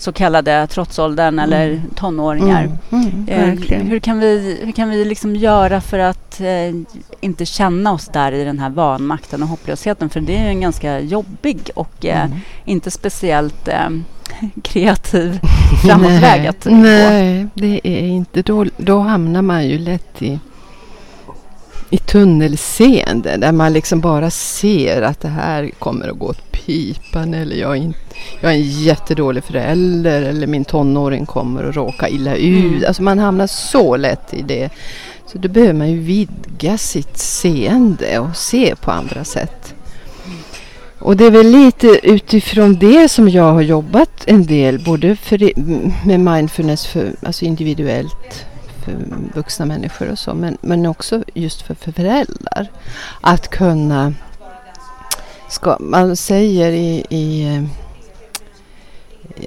så 0.02 0.12
kallade 0.12 0.68
trotsåldern 0.68 1.40
mm. 1.40 1.44
eller 1.44 1.82
tonåringar. 1.96 2.78
Mm. 2.92 3.26
Mm, 3.28 3.28
eh, 3.28 3.80
hur 3.80 4.00
kan 4.00 4.20
vi, 4.20 4.60
hur 4.64 4.72
kan 4.72 4.90
vi 4.90 5.06
liksom 5.06 5.36
göra 5.36 5.82
för 5.82 6.00
att 6.00 6.42
eh, 6.42 6.76
inte 7.20 7.46
känna 7.46 7.94
oss 7.94 8.08
där 8.14 8.32
i 8.32 8.44
den 8.44 8.60
här 8.60 8.70
vanmakten 8.70 9.44
och 9.44 9.50
hopplösheten? 9.50 10.10
För 10.10 10.20
det 10.20 10.38
är 10.38 10.48
en 10.48 10.62
ganska 10.62 11.00
jobbig 11.00 11.70
och 11.76 12.06
eh, 12.06 12.26
mm. 12.26 12.40
inte 12.66 12.92
speciellt 12.92 13.68
eh, 13.68 13.90
kreativ 14.64 15.40
framåtväg 15.86 16.48
att. 16.48 16.68
Nej, 16.70 17.48
det 17.54 17.82
är 17.84 18.02
inte. 18.02 18.42
Då, 18.42 18.66
då 18.78 19.00
hamnar 19.00 19.42
man 19.42 19.68
ju 19.68 19.78
lätt 19.78 20.22
i 20.22 20.40
i 21.92 21.98
tunnelseende 21.98 23.38
där 23.38 23.52
man 23.52 23.74
liksom 23.74 24.00
bara 24.00 24.30
ser 24.30 25.02
att 25.02 25.20
det 25.20 25.28
här 25.28 25.72
kommer 25.80 26.08
att 26.08 26.20
gå 26.20 26.26
åt 26.26 26.52
pipan 26.52 27.34
eller 27.34 27.56
jag 27.56 27.72
är, 27.72 27.76
inte, 27.76 28.00
jag 28.42 28.52
är 28.52 28.56
en 28.56 28.84
jättedålig 28.84 29.44
förälder 29.44 30.22
eller 30.22 30.48
min 30.48 30.66
tonåring 30.66 31.26
kommer 31.26 31.64
att 31.64 31.76
råka 31.76 32.10
illa 32.10 32.36
ut. 32.36 32.66
Mm. 32.66 32.84
Alltså 32.88 33.04
man 33.04 33.20
hamnar 33.20 33.48
så 33.48 33.98
lätt 33.98 34.34
i 34.34 34.42
det. 34.42 34.70
Så 35.26 35.38
då 35.38 35.48
behöver 35.48 35.74
man 35.74 35.92
ju 35.92 36.00
vidga 36.00 36.78
sitt 36.78 37.18
seende 37.18 38.20
och 38.20 38.36
se 38.36 38.76
på 38.76 38.92
andra 38.92 39.24
sätt. 39.24 39.74
Och 41.00 41.18
det 41.18 41.26
är 41.26 41.32
väl 41.32 41.52
lite 41.52 42.00
utifrån 42.04 42.76
det 42.76 43.10
som 43.10 43.30
jag 43.30 43.54
har 43.54 43.62
jobbat 43.62 44.24
en 44.26 44.46
del 44.46 44.80
både 44.86 45.16
för, 45.16 45.52
med 46.08 46.20
mindfulness 46.20 46.88
för, 46.88 47.16
alltså 47.24 47.46
individuellt 47.46 48.46
för 48.82 48.98
vuxna 49.36 49.66
människor 49.66 50.12
och 50.12 50.20
så, 50.20 50.34
men, 50.34 50.58
men 50.62 50.86
också 50.86 51.24
just 51.34 51.62
för, 51.62 51.76
för 51.76 51.92
föräldrar. 51.92 52.68
Att 53.22 53.48
kunna, 53.48 54.14
ska, 55.50 55.78
man 55.80 56.16
säger 56.16 56.72
i, 56.72 57.06
i 57.10 57.56
eh, 57.56 57.64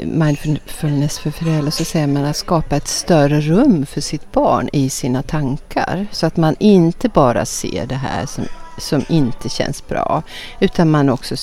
mindfulness 0.07 1.19
för 1.19 1.31
föräldrar 1.31 1.71
så 1.71 1.85
säger 1.85 2.07
man 2.07 2.25
att 2.25 2.37
skapa 2.37 2.77
ett 2.77 2.89
större 2.89 3.41
rum 3.41 3.87
för 3.87 4.01
sitt 4.01 4.33
barn 4.33 4.69
i 4.73 4.91
sina 4.91 5.23
tankar. 5.23 6.07
Så 6.13 6.27
att 6.27 6.37
man 6.37 6.57
inte 6.59 7.09
bara 7.09 7.45
ser 7.45 7.87
det 7.87 7.95
här 7.95 8.27
som, 8.27 8.45
som 8.79 9.05
inte 9.09 9.49
känns 9.49 9.87
bra. 9.89 10.23
Utan 10.61 10.91
man 10.91 11.09
också 11.09 11.35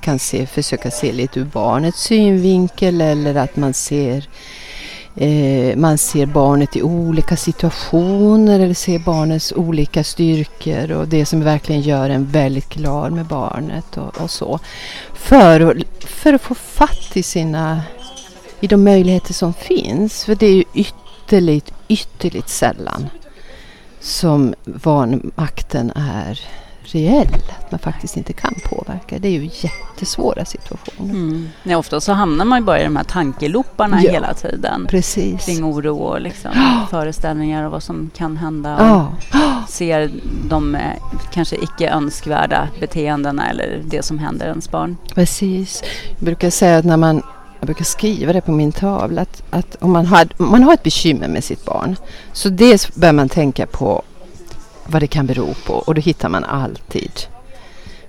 kan 0.00 0.18
se, 0.18 0.46
försöka 0.46 0.90
se 0.90 1.12
lite 1.12 1.40
ur 1.40 1.44
barnets 1.44 2.02
synvinkel 2.02 3.00
eller 3.00 3.34
att 3.34 3.56
man 3.56 3.74
ser 3.74 4.28
Eh, 5.22 5.76
man 5.76 5.98
ser 5.98 6.26
barnet 6.26 6.76
i 6.76 6.82
olika 6.82 7.36
situationer 7.36 8.60
eller 8.60 8.74
ser 8.74 8.98
barnets 8.98 9.52
olika 9.56 10.04
styrkor 10.04 10.92
och 10.92 11.08
det 11.08 11.26
som 11.26 11.44
verkligen 11.44 11.80
gör 11.80 12.10
en 12.10 12.26
väldigt 12.26 12.68
glad 12.68 13.12
med 13.12 13.26
barnet 13.26 13.96
och, 13.96 14.20
och 14.20 14.30
så. 14.30 14.58
För, 15.14 15.60
att, 15.60 16.04
för 16.04 16.32
att 16.32 16.42
få 16.42 16.54
fatt 16.54 17.16
i 17.16 17.22
sina 17.22 17.82
i 18.60 18.66
de 18.66 18.84
möjligheter 18.84 19.34
som 19.34 19.54
finns. 19.54 20.24
För 20.24 20.34
det 20.34 20.46
är 20.46 20.54
ju 20.54 20.64
ytterligt, 20.74 21.72
ytterligt 21.88 22.48
sällan 22.48 23.08
som 24.00 24.54
vanmakten 24.64 25.92
är 25.94 26.40
reell. 26.82 27.34
Att 27.58 27.70
man 27.70 27.78
faktiskt 27.78 28.16
inte 28.16 28.32
kan 28.32 28.54
påverka. 28.64 29.18
Det 29.18 29.28
är 29.28 29.32
ju 29.32 29.50
jättesvåra 29.52 30.44
situationer. 30.44 31.10
Mm. 31.10 31.48
Ja, 31.62 31.76
ofta 31.76 32.00
så 32.00 32.12
hamnar 32.12 32.44
man 32.44 32.58
ju 32.58 32.64
bara 32.64 32.80
i 32.80 32.84
de 32.84 32.96
här 32.96 33.04
tankelooparna 33.04 34.02
ja, 34.02 34.12
hela 34.12 34.34
tiden. 34.34 34.86
Precis. 34.88 35.44
Kring 35.44 35.64
oro 35.64 35.96
och 35.96 36.20
liksom 36.20 36.50
oh. 36.50 36.88
föreställningar 36.88 37.64
och 37.64 37.72
vad 37.72 37.82
som 37.82 38.10
kan 38.16 38.36
hända. 38.36 38.76
Och 38.76 39.36
oh. 39.36 39.66
Ser 39.68 40.10
de 40.48 40.74
eh, 40.74 40.80
kanske 41.32 41.56
icke 41.56 41.90
önskvärda 41.90 42.68
beteendena 42.80 43.50
eller 43.50 43.82
det 43.84 44.02
som 44.02 44.18
händer 44.18 44.46
ens 44.46 44.70
barn. 44.70 44.96
Precis. 45.14 45.82
Jag 46.16 46.24
brukar 46.24 46.50
säga 46.50 46.78
att 46.78 46.84
när 46.84 46.96
man 46.96 47.22
jag 47.60 47.66
brukar 47.66 47.84
skriva 47.84 48.32
det 48.32 48.40
på 48.40 48.52
min 48.52 48.72
tavla 48.72 49.22
att, 49.22 49.42
att 49.50 49.76
om, 49.80 49.92
man 49.92 50.06
har, 50.06 50.28
man 50.36 50.62
har 50.62 50.74
ett 50.74 50.82
bekymmer 50.82 51.28
med 51.28 51.44
sitt 51.44 51.64
barn 51.64 51.96
så 52.32 52.48
dels 52.48 52.94
bör 52.94 53.12
man 53.12 53.28
tänka 53.28 53.66
på 53.66 54.02
vad 54.86 55.02
det 55.02 55.06
kan 55.06 55.26
bero 55.26 55.54
på 55.66 55.74
och 55.74 55.94
då 55.94 56.00
hittar 56.00 56.28
man 56.28 56.44
alltid 56.44 57.12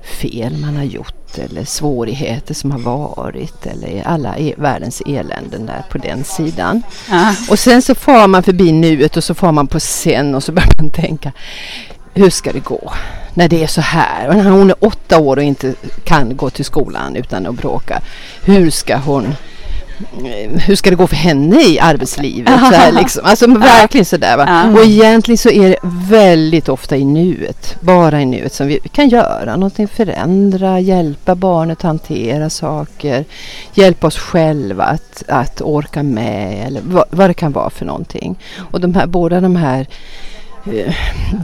fel 0.03 0.57
man 0.57 0.75
har 0.75 0.83
gjort 0.83 1.37
eller 1.37 1.65
svårigheter 1.65 2.53
som 2.53 2.71
har 2.71 2.79
varit 2.79 3.65
eller 3.65 4.03
alla 4.07 4.37
e 4.37 4.53
världens 4.57 5.01
eländen 5.05 5.65
där 5.65 5.85
på 5.91 5.97
den 5.97 6.23
sidan. 6.23 6.83
Ah. 7.09 7.33
Och 7.49 7.59
sen 7.59 7.81
så 7.81 7.95
far 7.95 8.27
man 8.27 8.43
förbi 8.43 8.71
nuet 8.71 9.17
och 9.17 9.23
så 9.23 9.33
far 9.33 9.51
man 9.51 9.67
på 9.67 9.79
sen 9.79 10.35
och 10.35 10.43
så 10.43 10.51
börjar 10.51 10.73
man 10.81 10.89
tänka 10.89 11.31
hur 12.13 12.29
ska 12.29 12.51
det 12.51 12.59
gå 12.59 12.93
när 13.33 13.49
det 13.49 13.63
är 13.63 13.67
så 13.67 13.81
här? 13.81 14.27
Och 14.27 14.35
när 14.35 14.49
hon 14.49 14.69
är 14.69 14.85
åtta 14.85 15.19
år 15.19 15.37
och 15.37 15.43
inte 15.43 15.75
kan 16.03 16.37
gå 16.37 16.49
till 16.49 16.65
skolan 16.65 17.15
utan 17.15 17.47
att 17.47 17.55
bråka. 17.55 18.01
Hur 18.43 18.69
ska 18.69 18.97
hon 18.97 19.35
hur 20.59 20.75
ska 20.75 20.89
det 20.89 20.95
gå 20.95 21.07
för 21.07 21.15
henne 21.15 21.61
i 21.61 21.79
arbetslivet? 21.79 22.59
Så 22.59 22.75
här, 22.75 22.91
liksom. 22.91 23.25
Alltså 23.25 23.47
verkligen 23.59 24.05
sådär. 24.05 24.37
Va? 24.37 24.73
Och 24.73 24.85
egentligen 24.85 25.37
så 25.37 25.49
är 25.49 25.69
det 25.69 25.77
väldigt 26.09 26.69
ofta 26.69 26.97
i 26.97 27.05
nuet, 27.05 27.75
bara 27.79 28.21
i 28.21 28.25
nuet 28.25 28.53
som 28.53 28.67
vi 28.67 28.79
kan 28.79 29.09
göra 29.09 29.55
någonting, 29.55 29.87
förändra, 29.87 30.79
hjälpa 30.79 31.35
barnet 31.35 31.81
hantera 31.81 32.49
saker, 32.49 33.25
hjälpa 33.73 34.07
oss 34.07 34.17
själva 34.17 34.83
att, 34.83 35.23
att 35.27 35.61
orka 35.61 36.03
med 36.03 36.67
eller 36.67 36.81
vad, 36.83 37.05
vad 37.09 37.29
det 37.29 37.33
kan 37.33 37.51
vara 37.51 37.69
för 37.69 37.85
någonting. 37.85 38.39
Och 38.71 38.81
de 38.81 38.95
här, 38.95 39.07
båda 39.07 39.41
de 39.41 39.55
här 39.55 39.87
eh, 40.65 40.95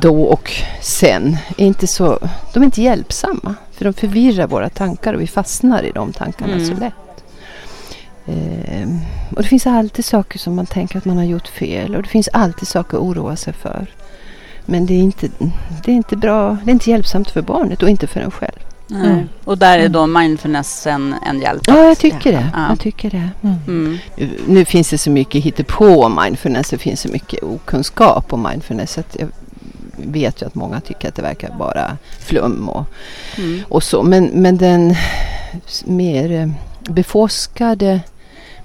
då 0.02 0.24
och 0.24 0.52
sen 0.82 1.38
är 1.58 1.65
inte 1.65 1.88
så, 1.88 2.20
de 2.54 2.63
är 2.63 2.65
inte 2.65 2.82
hjälpsamma. 2.82 3.56
För 3.72 3.86
de 3.86 3.93
förvirrar 3.93 4.48
våra 4.48 4.70
tankar 4.70 5.13
och 5.13 5.22
vi 5.22 5.28
fastnar 5.28 5.84
i 5.84 5.91
de 5.91 6.13
tankarna 6.13 6.54
mm. 6.54 6.65
så 6.65 6.74
lätt. 6.74 7.07
Eh, 8.28 8.90
och 9.36 9.42
det 9.42 9.48
finns 9.48 9.68
alltid 9.68 10.06
saker 10.06 10.40
som 10.40 10.56
man 10.56 10.66
tänker 10.66 10.98
att 10.98 11.06
man 11.06 11.18
har 11.18 11.24
gjort 11.24 11.48
fel 11.48 11.96
och 11.96 12.04
det 12.04 12.10
finns 12.10 12.30
alltid 12.34 12.68
saker 12.68 12.98
att 12.98 13.04
oroa 13.04 13.36
sig 13.36 13.54
för. 13.54 13.88
Men 14.66 14.86
det 14.86 14.94
är 14.94 15.00
inte, 15.00 15.28
det 15.84 15.92
är 15.92 15.96
inte 15.96 16.16
bra, 16.16 16.58
det 16.63 16.72
är 16.72 16.74
inte 16.74 16.90
hjälpsamt 16.90 17.32
för 17.32 17.42
barnet 17.42 17.84
och 17.84 17.90
inte 17.90 18.08
för 18.08 18.20
en 18.20 18.32
själv. 18.32 18.60
Mm. 18.92 19.30
Och 19.44 19.58
där 19.58 19.80
är 19.80 19.90
då 19.90 20.08
mindfulness 20.08 20.88
en, 20.88 21.16
en 21.26 21.42
hjälp? 21.42 21.62
Ja, 21.68 21.84
jag 21.84 21.98
tycker 21.98 22.32
det. 22.32 22.50
Ja. 22.54 22.66
Jag 22.70 22.80
tycker 22.80 23.10
det. 23.10 23.30
Mm. 23.44 23.56
mm. 23.68 23.98
Nu, 24.16 24.30
nu, 24.48 24.66
finns 24.66 24.90
det 24.90 24.98
så 24.98 25.10
mycket 25.12 25.44
hittepå 25.44 26.04
om 26.04 26.20
mindfulness. 26.24 26.70
Det 26.70 26.78
finns 26.78 27.02
så 27.02 27.10
mycket 27.10 27.44
okunskap 27.44 28.34
om 28.34 28.48
mindfulness. 28.52 28.98
Att 28.98 29.18
jag 29.20 29.28
vet 29.96 30.42
ju 30.42 30.46
att 30.46 30.56
många 30.56 30.80
tycker 30.80 31.08
att 31.08 31.16
det 31.16 31.22
verkar 31.22 31.56
bara 31.60 31.98
flum 32.20 32.70
och, 32.70 32.86
mm. 33.38 33.62
och 33.70 33.84
så. 33.84 34.04
Men, 34.04 34.26
men 34.26 34.58
den 34.58 34.96
mer 35.86 36.32
eh, 36.32 36.50
beforskade 36.94 38.02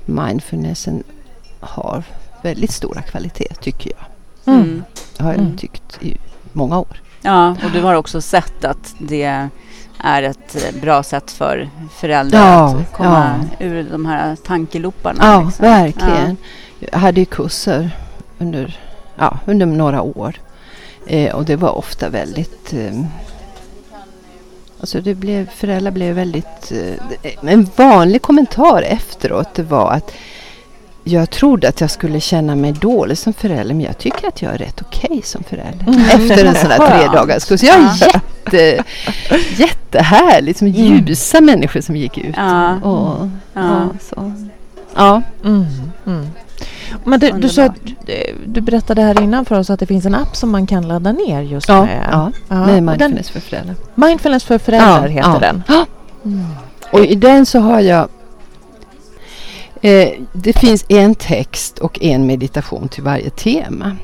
mindfulnessen 0.07 1.03
har 1.61 2.05
väldigt 2.43 2.73
stora 2.73 3.03
kvalitet 3.03 3.55
tycker 3.61 3.93
jag. 3.97 4.07
Mm. 4.55 4.65
mm. 4.65 4.85
Det 5.17 5.23
har 5.23 5.33
jag 5.33 5.41
mm. 5.41 5.57
tyckt 5.57 6.03
i 6.03 6.17
många 6.53 6.79
år. 6.79 7.03
Ja, 7.23 7.51
och 7.51 7.71
du 7.73 7.83
har 7.83 7.95
också 7.95 8.21
sett 8.21 8.65
att 8.65 8.95
det 8.99 9.51
är 9.99 10.23
ett 10.23 10.75
bra 10.81 11.03
sätt 11.03 11.31
för 11.31 11.71
föräldrar 11.91 12.41
ja, 12.41 12.77
att 12.77 12.93
komma 12.93 13.41
ja. 13.59 13.67
ur 13.67 13.89
de 13.91 14.07
här 14.07 14.37
tankeloparna. 14.37 15.25
Ja, 15.25 15.43
liksom. 15.43 15.65
verkligen. 15.67 16.37
Ja. 16.79 16.89
Jag 16.93 16.99
hade 16.99 17.21
ju 17.21 17.27
kurser 17.27 17.91
under, 18.39 18.81
ja, 19.17 19.39
under 19.47 19.67
några 19.67 20.03
år. 20.03 20.37
Eh, 21.07 21.35
och 21.35 21.45
det 21.45 21.57
var 21.57 21.79
ofta 21.79 22.09
väldigt 22.09 22.73
eh, 22.73 23.05
Alltså 24.83 25.01
det 25.01 25.15
blev, 25.15 25.51
föräldrar 25.51 25.91
blev 25.91 26.15
väldigt... 26.15 26.73
Eh, 27.23 27.53
en 27.53 27.69
vanlig 27.77 28.23
kommentar 28.23 28.83
efteråt 28.83 29.59
var 29.59 29.93
att 29.93 30.13
jag 31.05 31.31
trodde 31.31 31.69
att 31.69 31.81
jag 31.81 31.91
skulle 31.91 32.21
känna 32.21 32.57
mig 32.57 32.73
dålig 32.73 33.19
som 33.19 33.33
förälder 33.33 33.75
men 33.75 33.85
jag 33.85 33.99
tycker 33.99 34.29
att 34.29 34.43
jag 34.43 34.55
är 34.55 34.59
rätt 34.59 34.83
okej 34.83 35.09
okay 35.11 35.23
som 35.23 35.45
förälder. 35.45 35.87
Mm. 35.87 36.01
Efter 36.11 36.45
en 36.45 36.55
sån 36.55 36.71
här 36.71 36.99
tre 36.99 37.19
dagars 37.19 37.45
kurs. 37.45 37.63
Jag 37.63 37.77
är 37.77 37.95
jätte, 38.01 38.85
jättehärlig, 39.57 40.57
som 40.57 40.69
ljusa 40.69 41.39
mm. 41.39 41.47
människor 41.47 41.81
som 41.81 41.97
gick 41.97 42.19
ut. 42.19 42.35
Ja. 42.37 42.75
Och, 42.81 43.29
ja. 43.53 43.89
så. 44.01 44.33
ja. 44.95 45.23
Mm. 45.45 45.67
Mm. 46.07 46.27
Men 47.05 47.21
du, 47.21 47.31
du, 47.31 47.49
sa, 47.49 47.75
du 48.47 48.61
berättade 48.61 49.03
här 49.03 49.23
innan 49.23 49.45
för 49.45 49.59
oss 49.59 49.71
att 49.71 49.81
det 49.81 49.87
finns 49.87 50.07
en 50.07 50.15
app 50.15 50.37
som 50.37 50.51
man 50.51 50.67
kan 50.67 50.89
ladda 50.89 51.13
ner 51.13 51.43
just 51.43 51.69
ja, 51.69 51.85
med. 51.85 52.09
Ja, 52.11 52.33
ja. 52.49 52.67
med 52.67 52.83
Mindfulness 52.83 53.31
för 53.31 53.41
föräldrar. 53.41 53.77
Mindfulness 53.95 54.45
för 54.45 54.59
föräldrar 54.59 55.09
ja, 55.09 55.09
heter 55.09 55.41
den. 55.41 55.63
Mm. 56.25 56.45
Och 56.93 57.05
i 57.05 57.15
den 57.15 57.47
så 57.47 57.61
har 57.61 57.81
jag 57.81 58.09
eh, 59.83 60.09
Det 60.33 60.53
finns 60.53 60.85
en 60.89 61.15
text 61.15 61.79
och 61.79 62.03
en 62.03 62.27
meditation 62.27 62.89
till 62.89 63.03
varje 63.03 63.31
tema. 63.31 63.97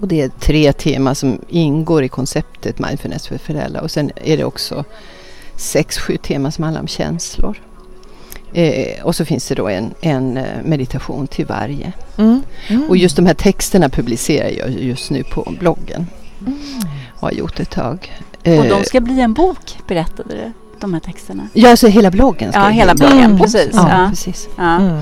Och 0.00 0.08
det 0.08 0.20
är 0.20 0.28
tre 0.28 0.72
teman 0.72 1.14
som 1.14 1.38
ingår 1.48 2.02
i 2.04 2.08
konceptet 2.08 2.78
Mindfulness 2.78 3.26
för 3.26 3.38
föräldrar. 3.38 3.82
Och 3.82 3.90
sen 3.90 4.10
är 4.16 4.36
det 4.36 4.44
också 4.44 4.84
sex, 5.56 5.98
sju 5.98 6.16
teman 6.16 6.52
som 6.52 6.64
handlar 6.64 6.80
om 6.80 6.88
känslor. 6.88 7.60
Eh, 8.54 9.04
och 9.04 9.16
så 9.16 9.24
finns 9.24 9.48
det 9.48 9.54
då 9.54 9.68
en, 9.68 9.94
en 10.00 10.36
eh, 10.36 10.44
meditation 10.64 11.26
till 11.26 11.46
varje. 11.46 11.92
Mm. 12.16 12.42
Mm. 12.68 12.88
Och 12.88 12.96
just 12.96 13.16
de 13.16 13.26
här 13.26 13.34
texterna 13.34 13.88
publicerar 13.88 14.48
jag 14.48 14.70
just 14.70 15.10
nu 15.10 15.24
på 15.24 15.52
bloggen. 15.60 16.06
Mm. 16.40 16.58
Och 17.14 17.20
har 17.20 17.32
gjort 17.32 17.60
ett 17.60 17.70
tag. 17.70 18.12
Eh, 18.42 18.58
och 18.58 18.64
de 18.64 18.84
ska 18.84 19.00
bli 19.00 19.20
en 19.20 19.34
bok 19.34 19.78
berättade 19.88 20.34
du? 20.34 20.52
De 20.80 20.92
här 20.92 21.00
texterna? 21.00 21.48
Ja, 21.52 21.70
alltså 21.70 21.86
hela 21.86 22.10
bloggen. 22.10 22.52
Ska 22.52 22.60
ja, 22.60 22.68
hela 22.68 22.94
bloggen. 22.94 23.38
Precis. 23.38 23.70
Ja, 23.72 23.88
ja. 23.90 24.06
precis. 24.10 24.48
Ja. 24.56 25.00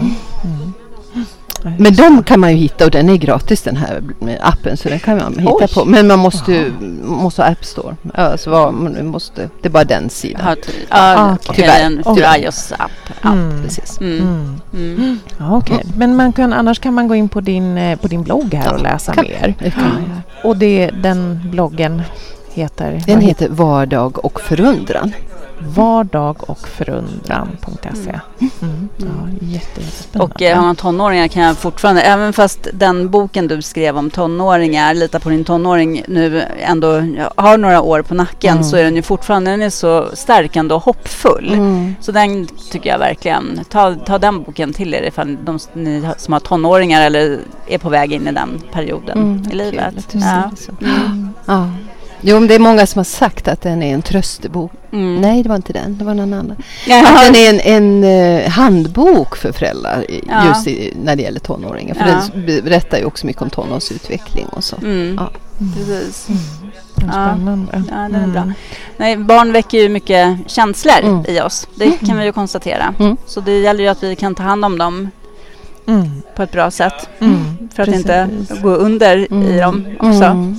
Mm. 1.61 1.73
Mm. 1.73 1.83
Men 1.83 1.95
de 1.95 2.23
kan 2.23 2.41
man 2.41 2.51
ju 2.51 2.57
hitta 2.57 2.85
och 2.85 2.91
den 2.91 3.09
är 3.09 3.17
gratis 3.17 3.63
den 3.63 3.77
här 3.77 4.03
appen 4.41 4.77
så 4.77 4.89
den 4.89 4.99
kan 4.99 5.17
man 5.17 5.39
hitta 5.39 5.53
Oj. 5.53 5.69
på. 5.75 5.85
Men 5.85 6.07
man 6.07 6.19
måste 6.19 6.53
ju 6.53 6.73
måste 7.03 7.43
ha 7.43 7.49
App 7.49 7.65
Store. 7.65 7.97
Alltså, 8.15 8.51
man 8.51 9.07
måste, 9.07 9.51
det 9.63 9.69
är 9.69 9.71
bara 9.71 9.85
den 9.85 10.11
sidan. 10.11 10.43
Ja, 10.47 10.57
ty 10.67 10.73
ah, 10.89 11.33
okay. 11.33 11.57
Tyvärr. 11.57 11.85
En 11.85 12.43
iOS 12.43 12.73
app. 12.79 12.91
Ja, 13.23 13.33
mm. 13.33 13.63
precis. 13.63 14.01
Mm. 14.01 14.21
Mm. 14.21 14.97
mm. 14.97 15.19
Ja, 15.39 15.57
okay. 15.57 15.79
Men 15.97 16.17
man 16.17 16.33
kan, 16.33 16.53
annars 16.53 16.79
kan 16.79 16.95
man 16.95 17.09
gå 17.09 17.15
in 17.15 17.29
på 17.29 17.41
din, 17.41 17.79
eh, 17.79 17.99
på 17.99 18.09
din 18.09 18.23
blogg 18.23 18.55
här 18.55 18.75
och 18.75 18.83
läsa 18.83 19.15
kan, 19.15 19.25
mer. 19.25 19.55
Det 19.59 19.73
Och 20.45 20.57
det, 20.57 20.91
den 21.03 21.41
bloggen 21.45 22.03
heter? 22.53 23.03
Den 23.07 23.21
heter 23.21 23.49
Vardag 23.49 24.25
och 24.25 24.41
förundran 24.41 25.13
vardag 25.61 26.51
och 26.51 26.69
förundran.se. 26.69 28.21
Mm. 28.39 28.51
mm. 28.63 28.89
Ja, 28.97 29.07
jätte, 29.41 29.81
jättespännande. 29.81 30.35
Och 30.35 30.43
eh, 30.43 30.57
har 30.57 30.63
man 30.63 30.77
tonåringar 30.77 31.29
kan 31.29 31.43
jag 31.43 31.57
fortfarande, 31.57 32.03
även 32.03 32.33
fast 32.33 32.69
den 32.73 33.11
boken 33.11 33.49
du 33.49 33.63
skrev 33.63 33.99
om 33.99 34.11
tonåringar, 34.11 34.95
Lita 34.95 35.21
på 35.21 35.29
din 35.29 35.45
tonåring, 35.45 36.03
nu 36.09 36.45
ändå 36.59 37.03
har 37.37 37.59
några 37.59 37.81
år 37.81 38.03
på 38.03 38.15
nacken 38.15 38.53
mm. 38.53 38.65
så 38.65 38.77
är 38.77 38.85
den 38.85 38.97
ju 38.97 39.03
fortfarande 39.03 39.51
den 39.51 39.63
är 39.63 39.71
så 39.71 40.09
stärkande 40.15 40.75
och 40.75 40.83
hoppfull. 40.83 41.53
Mm. 41.53 41.95
Så 42.01 42.13
den 42.13 42.47
tycker 42.47 42.91
jag 42.91 42.99
verkligen, 42.99 43.61
ta, 43.69 43.95
ta 43.95 44.19
den 44.19 44.43
boken 44.43 44.73
till 44.73 44.95
er 44.95 45.03
ifall 45.03 45.37
de, 45.45 45.59
ni 45.73 46.09
som 46.17 46.33
har 46.33 46.41
tonåringar 46.41 47.07
eller 47.07 47.39
är 47.67 47.79
på 47.79 47.89
väg 47.89 48.13
in 48.13 48.29
i 48.29 48.33
den 48.33 48.63
perioden 48.73 49.19
mm, 49.19 49.53
i 49.53 49.55
livet. 49.55 49.95
Kul, 50.13 50.21
ja. 50.21 50.51
ja. 51.47 51.71
Jo, 52.21 52.41
det 52.41 52.55
är 52.55 52.59
många 52.59 52.87
som 52.87 52.99
har 52.99 53.05
sagt 53.05 53.49
att 53.49 53.63
den 53.63 53.83
är 53.83 53.95
en 53.95 54.03
tröstebok. 54.03 54.73
Mm. 54.93 55.21
Nej, 55.21 55.43
det 55.43 55.49
var 55.49 55.57
inte 55.57 55.73
den. 55.73 55.99
Det 55.99 56.05
var 56.05 56.15
någon 56.15 56.35
annan. 56.35 56.57
Att 56.91 57.25
den 57.25 57.35
är 57.35 57.51
en, 57.51 57.61
en 57.61 58.05
uh, 58.05 58.49
handbok 58.49 59.37
för 59.37 59.53
föräldrar 59.53 60.05
ja. 60.29 60.49
just 60.49 60.67
i, 60.67 60.97
när 61.05 61.17
det 61.17 61.23
gäller 61.23 61.41
tonåringar. 61.41 61.95
För 61.95 62.07
ja. 62.07 62.23
den 62.35 62.65
berättar 62.65 62.99
ju 62.99 63.05
också 63.05 63.27
mycket 63.27 63.43
om 63.43 63.51
tonårsutveckling 63.51 64.47
och 64.47 64.65
så. 64.65 64.77
Mm. 64.77 65.17
Ja. 65.21 65.31
Precis. 65.77 66.29
Mm. 66.29 66.41
Spännande. 67.11 67.83
Ja, 67.91 67.97
den 67.97 68.15
är 68.15 68.27
bra. 68.27 68.43
Mm. 68.43 68.55
Nej, 68.97 69.17
barn 69.17 69.53
väcker 69.53 69.79
ju 69.79 69.89
mycket 69.89 70.39
känslor 70.47 71.01
mm. 71.03 71.25
i 71.29 71.41
oss. 71.41 71.69
Det 71.75 71.91
kan 72.07 72.19
vi 72.19 72.25
ju 72.25 72.33
konstatera. 72.33 72.95
Mm. 72.99 73.17
Så 73.27 73.41
det 73.41 73.59
gäller 73.59 73.85
ju 73.85 73.89
att 73.89 74.03
vi 74.03 74.17
kan 74.17 74.35
ta 74.35 74.43
hand 74.43 74.65
om 74.65 74.79
dem 74.79 75.11
på 76.37 76.43
ett 76.43 76.53
bra 76.53 76.71
sätt. 76.71 77.09
För 77.75 77.83
att 77.83 77.89
Precis. 77.89 77.95
inte 77.97 78.29
gå 78.63 78.71
under 78.71 79.33
i 79.45 79.59
dem 79.59 79.87
också. 80.01 80.55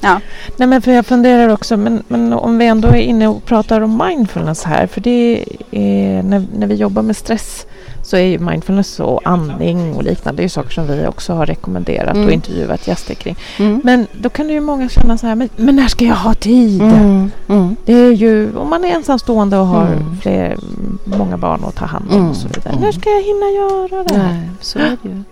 Ja. 0.00 0.20
Nej, 0.56 0.68
men 0.68 0.82
för 0.82 0.92
jag 0.92 1.06
funderar 1.06 1.48
också, 1.48 1.76
men, 1.76 2.02
men 2.08 2.32
om 2.32 2.58
vi 2.58 2.66
ändå 2.66 2.88
är 2.88 2.96
inne 2.96 3.28
och 3.28 3.44
pratar 3.44 3.80
om 3.80 4.02
mindfulness 4.06 4.64
här, 4.64 4.86
för 4.86 5.00
det 5.00 5.44
är 5.70 6.22
när, 6.22 6.44
när 6.58 6.66
vi 6.66 6.74
jobbar 6.74 7.02
med 7.02 7.16
stress 7.16 7.66
så 8.06 8.16
är 8.16 8.20
ju 8.20 8.38
mindfulness 8.38 9.00
och 9.00 9.20
andning 9.24 9.94
och 9.94 10.02
liknande 10.02 10.42
det 10.42 10.46
är 10.46 10.48
saker 10.48 10.70
som 10.70 10.86
vi 10.86 11.06
också 11.06 11.32
har 11.32 11.46
rekommenderat 11.46 12.14
mm. 12.14 12.26
och 12.26 12.32
intervjuat 12.32 12.86
gäster 12.86 13.14
kring. 13.14 13.36
Mm. 13.58 13.80
Men 13.84 14.06
då 14.20 14.28
kan 14.28 14.46
det 14.46 14.52
ju 14.52 14.60
många 14.60 14.88
känna 14.88 15.18
så 15.18 15.26
här, 15.26 15.34
men, 15.34 15.48
men 15.56 15.76
när 15.76 15.88
ska 15.88 16.04
jag 16.04 16.14
ha 16.14 16.34
tid? 16.34 16.82
Mm. 16.82 17.30
mm. 17.48 17.76
Det 17.84 17.92
är 17.92 18.12
ju 18.12 18.56
om 18.56 18.70
man 18.70 18.84
är 18.84 18.88
ensamstående 18.88 19.58
och 19.58 19.66
har 19.66 19.86
mm. 19.86 20.16
fler, 20.22 20.56
många 21.04 21.36
barn 21.36 21.64
att 21.64 21.74
ta 21.74 21.84
hand 21.84 22.10
om 22.10 22.30
och 22.30 22.36
så 22.36 22.48
vidare. 22.48 22.76
När 22.80 22.92
ska 22.92 23.10
jag 23.10 23.22
hinna 23.22 23.50
göra 23.50 24.04
det? 24.04 24.18
Nej, 24.18 24.50
så 24.60 24.78
är 24.78 24.96
det 25.02 25.08
ju. 25.08 25.22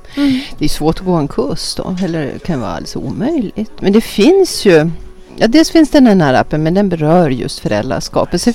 Det 0.58 0.64
är 0.64 0.68
svårt 0.68 1.00
att 1.00 1.06
gå 1.06 1.12
en 1.12 1.28
kurs 1.28 1.74
då, 1.74 1.96
eller 2.04 2.22
det 2.22 2.38
kan 2.38 2.60
vara 2.60 2.70
alldeles 2.70 2.96
omöjligt. 2.96 3.72
Men 3.80 3.92
det 3.92 4.00
finns 4.00 4.66
ju 4.66 4.90
Ja, 5.36 5.46
dels 5.46 5.70
finns 5.70 5.90
det 5.90 6.00
den 6.00 6.20
här 6.20 6.34
appen 6.34 6.62
men 6.62 6.74
den 6.74 6.88
berör 6.88 7.30
just 7.30 7.58
föräldraskapet. 7.58 8.42
Så 8.42 8.52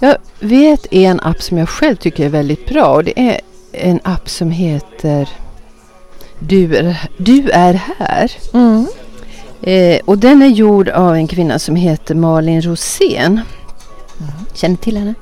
jag 0.00 0.16
vet 0.40 0.92
en 0.92 1.20
app 1.20 1.42
som 1.42 1.58
jag 1.58 1.68
själv 1.68 1.96
tycker 1.96 2.24
är 2.24 2.28
väldigt 2.28 2.68
bra 2.68 2.86
och 2.86 3.04
det 3.04 3.20
är 3.20 3.40
en 3.72 4.00
app 4.02 4.28
som 4.28 4.50
heter 4.50 5.28
Du 6.38 6.76
är, 6.76 6.96
du 7.16 7.50
är 7.50 7.74
här. 7.98 8.32
Mm. 8.54 8.86
Eh, 9.62 10.00
och 10.04 10.18
den 10.18 10.42
är 10.42 10.46
gjord 10.46 10.88
av 10.88 11.14
en 11.14 11.28
kvinna 11.28 11.58
som 11.58 11.76
heter 11.76 12.14
Malin 12.14 12.62
Rosén. 12.62 13.26
Mm. 13.26 14.32
Känner 14.54 14.76
till 14.76 14.96
henne? 14.96 15.14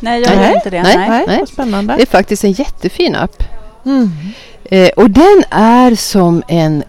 Nej, 0.00 0.22
jag 0.22 0.34
gör 0.34 0.54
inte 0.54 0.70
det. 0.70 0.82
Nej, 0.82 0.96
nej, 0.96 1.24
nej. 1.26 1.46
Spännande. 1.46 1.96
Det 1.96 2.02
är 2.02 2.06
faktiskt 2.06 2.44
en 2.44 2.52
jättefin 2.52 3.14
app. 3.14 3.42
Mm. 3.84 4.10
Eh, 4.64 4.88
och 4.88 5.10
den 5.10 5.44
är 5.50 5.94
som 5.94 6.42
en, 6.48 6.84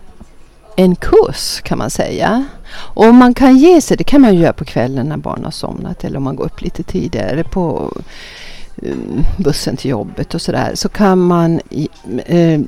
en 0.75 0.95
kurs 0.95 1.61
kan 1.61 1.77
man 1.77 1.89
säga. 1.89 2.45
Och 2.75 3.05
om 3.05 3.15
man 3.15 3.33
kan 3.33 3.57
ge 3.57 3.81
sig, 3.81 3.97
det 3.97 4.03
kan 4.03 4.21
man 4.21 4.35
göra 4.35 4.53
på 4.53 4.65
kvällen 4.65 5.09
när 5.09 5.17
barnen 5.17 5.43
har 5.43 5.51
somnat 5.51 6.03
eller 6.03 6.17
om 6.17 6.23
man 6.23 6.35
går 6.35 6.45
upp 6.45 6.61
lite 6.61 6.83
tidigare 6.83 7.43
på 7.43 7.93
eh, 8.81 8.95
bussen 9.37 9.77
till 9.77 9.91
jobbet 9.91 10.33
och 10.33 10.41
sådär. 10.41 10.71
Så 10.75 10.89
kan 10.89 11.19
man 11.19 11.61
eh, 12.25 12.61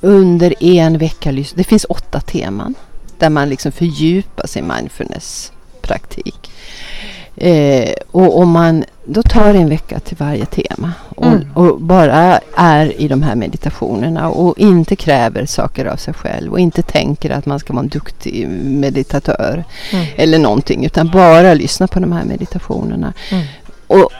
under 0.00 0.64
en 0.64 0.98
vecka 0.98 1.30
lyssna. 1.30 1.56
Det 1.56 1.64
finns 1.64 1.86
åtta 1.88 2.20
teman 2.20 2.74
där 3.18 3.30
man 3.30 3.48
liksom 3.48 3.72
fördjupar 3.72 4.46
sin 4.46 4.72
mindfulness-praktik. 4.76 6.50
Eh, 7.36 7.92
och 8.10 8.38
om 8.38 8.50
man 8.50 8.84
då 9.04 9.22
tar 9.22 9.54
en 9.54 9.68
vecka 9.68 10.00
till 10.00 10.16
varje 10.16 10.46
tema 10.46 10.92
och, 11.08 11.26
mm. 11.26 11.46
och, 11.54 11.80
bara 11.80 12.40
är 12.56 13.00
i 13.00 13.08
de 13.08 13.22
här 13.22 13.34
meditationerna 13.34 14.28
och 14.28 14.58
inte 14.58 14.96
kräver 14.96 15.46
saker 15.46 15.84
av 15.84 15.96
sig 15.96 16.14
själv 16.14 16.52
och 16.52 16.60
inte 16.60 16.82
tänker 16.82 17.30
att 17.30 17.46
man 17.46 17.58
ska 17.58 17.72
vara 17.72 17.82
en 17.82 17.88
duktig 17.88 18.48
meditatör 18.64 19.64
mm. 19.92 20.06
eller 20.16 20.38
någonting 20.38 20.84
utan 20.84 21.10
bara 21.10 21.54
lyssna 21.54 21.86
på 21.86 22.00
de 22.00 22.12
här 22.12 22.24
meditationerna. 22.24 23.12
Mm. 23.30 23.44
Och 23.86 24.10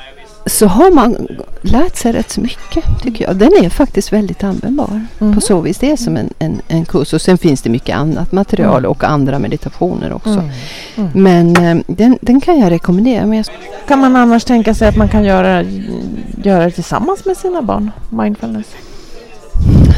så 0.46 0.66
har 0.66 0.90
man 0.90 1.28
lärt 1.62 1.96
sig 1.96 2.12
rätt 2.12 2.30
så 2.30 2.40
mycket 2.40 2.84
tycker 3.02 3.24
jag. 3.24 3.36
Den 3.36 3.52
är 3.64 3.68
faktiskt 3.68 4.12
väldigt 4.12 4.44
användbar 4.44 5.06
mm. 5.20 5.34
på 5.34 5.40
så 5.40 5.60
vis. 5.60 5.78
Det 5.78 5.90
är 5.90 5.96
som 5.96 6.16
en, 6.16 6.30
en, 6.38 6.60
en, 6.68 6.84
kurs 6.84 7.12
och 7.12 7.20
sen 7.22 7.38
finns 7.38 7.62
det 7.62 7.70
mycket 7.70 7.96
annat 7.96 8.32
material 8.32 8.78
mm. 8.78 8.90
och 8.90 9.04
andra 9.04 9.38
meditationer 9.38 10.12
också. 10.12 10.30
Mm. 10.30 10.50
mm. 10.96 11.10
Men 11.14 11.56
eh, 11.56 11.84
den, 11.86 12.18
den, 12.20 12.40
kan 12.40 12.58
jag 12.58 12.70
rekommendera. 12.70 13.26
Men 13.26 13.36
jag... 13.36 13.46
Kan 13.88 13.98
man 13.98 14.16
annars 14.16 14.44
tänka 14.44 14.74
sig 14.74 14.88
att 14.88 14.96
man 14.96 15.08
kan 15.08 15.24
göra, 15.24 15.62
göra 16.44 16.64
det 16.64 16.70
tillsammans 16.70 17.24
med 17.24 17.36
sina 17.36 17.62
barn? 17.62 17.90
Mindfulness? 18.10 18.66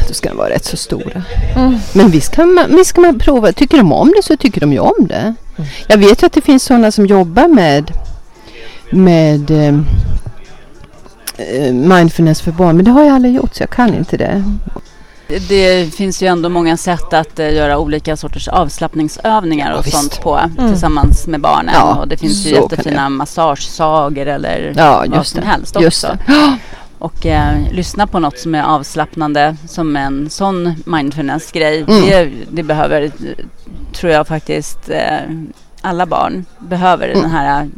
då 0.07 0.13
ska 0.13 0.29
de 0.29 0.37
vara 0.37 0.49
rätt 0.49 0.65
så 0.65 0.77
stora. 0.77 1.23
Mm. 1.55 1.75
Men 1.93 2.09
visst 2.09 2.35
kan, 2.35 2.53
man, 2.53 2.75
visst 2.75 2.93
kan 2.93 3.01
man 3.01 3.19
prova. 3.19 3.51
Tycker 3.51 3.77
de 3.77 3.93
om 3.93 4.13
det 4.15 4.23
så 4.23 4.37
tycker 4.37 4.61
de 4.61 4.73
ju 4.73 4.79
om 4.79 5.07
det. 5.07 5.35
Mm. 5.57 5.69
Jag 5.87 5.97
vet 5.97 6.23
ju 6.23 6.25
att 6.25 6.33
det 6.33 6.41
finns 6.41 6.63
sådana 6.63 6.91
som 6.91 7.05
jobbar 7.05 7.47
med, 7.47 7.91
med 8.89 9.51
eh, 9.51 9.79
mindfulness 11.73 12.41
för 12.41 12.51
barn. 12.51 12.75
Men 12.75 12.85
det 12.85 12.91
har 12.91 13.03
jag 13.03 13.15
aldrig 13.15 13.35
gjort 13.35 13.55
så 13.55 13.63
jag 13.63 13.69
kan 13.69 13.93
inte 13.93 14.17
det. 14.17 14.43
Det 15.27 15.93
finns 15.93 16.23
ju 16.23 16.27
ändå 16.27 16.49
många 16.49 16.77
sätt 16.77 17.13
att 17.13 17.39
uh, 17.39 17.53
göra 17.53 17.77
olika 17.77 18.17
sorters 18.17 18.47
avslappningsövningar 18.47 19.71
och 19.71 19.87
ja, 19.87 19.91
sånt 19.91 20.21
på 20.21 20.37
mm. 20.37 20.71
tillsammans 20.71 21.27
med 21.27 21.41
barnen. 21.41 21.73
Ja, 21.73 21.95
och 21.95 22.07
det 22.07 22.17
finns 22.17 22.45
ju 22.45 22.49
jättefina 22.49 23.09
massagesagor 23.09 24.27
eller 24.27 24.73
ja, 24.77 25.05
vad 25.07 25.27
som 25.27 25.39
det. 25.39 25.47
helst 25.47 25.75
också. 25.75 26.17
Och 26.99 27.25
uh, 27.25 27.71
lyssna 27.71 28.07
på 28.07 28.19
något 28.19 28.39
som 28.39 28.55
är 28.55 28.63
avslappnande 28.63 29.55
som 29.67 29.95
en 29.95 30.29
sån 30.29 30.75
mindfulness-grej. 30.85 31.85
Mm. 31.87 32.01
Det, 32.01 32.31
det, 32.51 32.63
behöver, 32.63 33.11
tror 33.93 34.11
jag 34.11 34.27
faktiskt, 34.27 34.89
uh, 34.89 35.35
alla 35.85 36.05
barn 36.05 36.45
behöver 36.59 37.09
mm. 37.09 37.21
den 37.21 37.31
här 37.31 37.69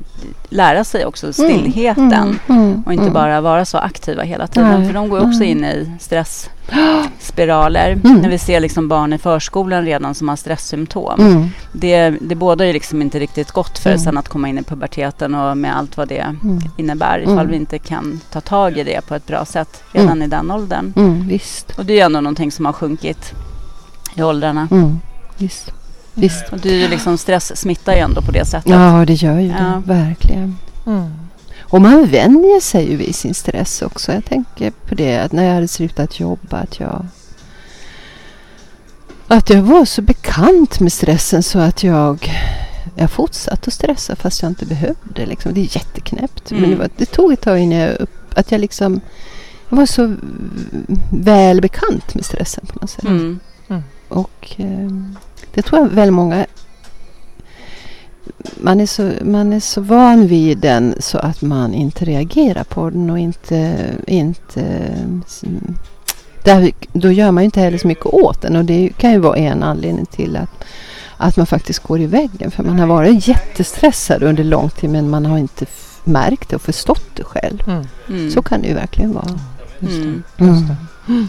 lära 0.49 0.83
sig 0.83 1.05
också 1.05 1.25
mm. 1.25 1.33
stillheten 1.33 2.13
mm, 2.13 2.39
mm, 2.47 2.83
och 2.85 2.93
inte 2.93 3.03
mm. 3.03 3.13
bara 3.13 3.41
vara 3.41 3.65
så 3.65 3.77
aktiva 3.77 4.23
hela 4.23 4.47
tiden. 4.47 4.79
Nej, 4.79 4.87
för 4.87 4.93
de 4.93 5.09
går 5.09 5.27
också 5.27 5.43
in 5.43 5.63
i 5.63 5.91
stressspiraler. 5.99 7.91
Mm. 7.91 8.17
När 8.17 8.29
vi 8.29 8.37
ser 8.37 8.59
liksom 8.59 8.87
barn 8.87 9.13
i 9.13 9.17
förskolan 9.17 9.85
redan 9.85 10.15
som 10.15 10.29
har 10.29 10.35
stresssymptom. 10.35 11.19
Mm. 11.19 11.49
Det, 11.71 12.09
det 12.09 12.35
båda 12.35 12.65
är 12.65 12.73
liksom 12.73 13.01
inte 13.01 13.19
riktigt 13.19 13.51
gott 13.51 13.79
för 13.79 13.89
mm. 13.89 13.99
sen 13.99 14.17
att 14.17 14.29
komma 14.29 14.49
in 14.49 14.57
i 14.57 14.63
puberteten 14.63 15.35
och 15.35 15.57
med 15.57 15.77
allt 15.77 15.97
vad 15.97 16.07
det 16.07 16.35
innebär 16.77 17.19
ifall 17.19 17.47
vi 17.47 17.55
inte 17.55 17.79
kan 17.79 18.19
ta 18.31 18.41
tag 18.41 18.77
i 18.77 18.83
det 18.83 19.07
på 19.07 19.15
ett 19.15 19.27
bra 19.27 19.45
sätt 19.45 19.83
redan 19.91 20.21
i 20.21 20.27
den 20.27 20.51
åldern. 20.51 20.93
visst. 21.27 21.71
Och 21.77 21.85
det 21.85 21.99
är 21.99 22.05
ändå 22.05 22.21
någonting 22.21 22.51
som 22.51 22.65
har 22.65 22.73
sjunkit 22.73 23.33
i 24.15 24.23
åldrarna. 24.23 24.67
Visst. 25.37 25.71
Visst. 26.17 26.49
Och 26.51 26.59
du 26.59 26.87
liksom 26.87 27.17
stress 27.17 27.61
smittar 27.61 27.93
ju 27.93 27.99
ändå 27.99 28.21
på 28.21 28.31
det 28.31 28.45
sättet. 28.45 28.71
Ja, 28.71 29.03
det 29.07 29.13
gör 29.13 29.39
ju 29.39 29.47
ja. 29.47 29.81
det. 29.85 29.93
Verkligen. 29.93 30.57
Mm. 30.85 31.11
Och 31.59 31.81
man 31.81 32.05
vänjer 32.05 32.61
sig 32.61 32.91
ju 32.91 32.97
vid 32.97 33.15
sin 33.15 33.33
stress 33.33 33.81
också. 33.81 34.11
Jag 34.11 34.25
tänker 34.25 34.71
på 34.71 34.95
det 34.95 35.17
att 35.17 35.31
när 35.31 35.43
jag 35.43 35.53
hade 35.53 35.67
slutat 35.67 36.19
jobba 36.19 36.57
att 36.57 36.79
jag 36.79 37.05
att 39.27 39.49
jag 39.49 39.61
var 39.61 39.85
så 39.85 40.01
bekant 40.01 40.79
med 40.79 40.93
stressen 40.93 41.43
så 41.43 41.59
att 41.59 41.83
jag 41.83 42.31
jag 42.95 43.11
fortsatte 43.11 43.67
att 43.67 43.73
stressa 43.73 44.15
fast 44.15 44.41
jag 44.41 44.51
inte 44.51 44.65
behövde. 44.65 45.25
Liksom. 45.25 45.53
Det 45.53 45.59
är 45.59 45.75
jätteknäppt. 45.75 46.51
Mm. 46.51 46.61
Men 46.61 46.71
det, 46.71 46.77
var, 46.77 46.89
det, 46.97 47.05
tog 47.05 47.33
ett 47.33 47.41
tag 47.41 47.59
innan 47.59 47.77
jag 47.77 47.95
upp, 47.99 48.33
att 48.35 48.51
jag 48.51 48.61
liksom 48.61 49.01
jag 49.69 49.77
var 49.77 49.85
så 49.85 50.15
väl 51.11 51.61
bekant 51.61 52.15
med 52.15 52.25
stressen 52.25 52.65
på 52.65 52.79
något 52.81 52.89
sätt. 52.89 53.03
Mm. 53.03 53.39
Och 54.09 54.55
eh, 54.57 54.91
det 55.53 55.61
tror 55.61 55.81
jag 55.81 55.89
väldigt 55.89 56.13
många 56.13 56.45
man 58.57 58.81
är, 58.81 58.85
så, 58.85 59.11
man 59.21 59.53
är 59.53 59.59
så 59.59 59.81
van 59.81 60.27
vid 60.27 60.57
den 60.57 60.95
så 60.99 61.17
att 61.17 61.41
man 61.41 61.73
inte 61.73 62.05
reagerar 62.05 62.63
på 62.63 62.89
den 62.89 63.09
och 63.09 63.19
inte... 63.19 63.77
inte 64.07 64.95
där, 66.43 66.71
då 66.93 67.11
gör 67.11 67.31
man 67.31 67.43
ju 67.43 67.45
inte 67.45 67.59
heller 67.59 67.77
så 67.77 67.87
mycket 67.87 68.05
åt 68.05 68.41
den 68.41 68.55
och 68.55 68.65
det 68.65 68.89
kan 68.97 69.11
ju 69.11 69.19
vara 69.19 69.37
en 69.37 69.63
anledning 69.63 70.05
till 70.05 70.35
att, 70.35 70.63
att 71.17 71.37
man 71.37 71.45
faktiskt 71.45 71.79
går 71.79 71.99
i 71.99 72.05
väggen. 72.05 72.51
För 72.51 72.63
man 72.63 72.79
har 72.79 72.87
varit 72.87 73.27
jättestressad 73.27 74.23
under 74.23 74.43
lång 74.43 74.69
tid 74.69 74.89
men 74.89 75.09
man 75.09 75.25
har 75.25 75.37
inte 75.37 75.65
märkt 76.03 76.49
det 76.49 76.55
och 76.55 76.61
förstått 76.61 77.09
det 77.13 77.23
själv. 77.23 77.63
Mm. 77.67 77.87
Mm. 78.09 78.31
Så 78.31 78.41
kan 78.41 78.61
det 78.61 78.67
ju 78.67 78.73
verkligen 78.73 79.13
vara. 79.13 79.39
Mm. 79.81 80.23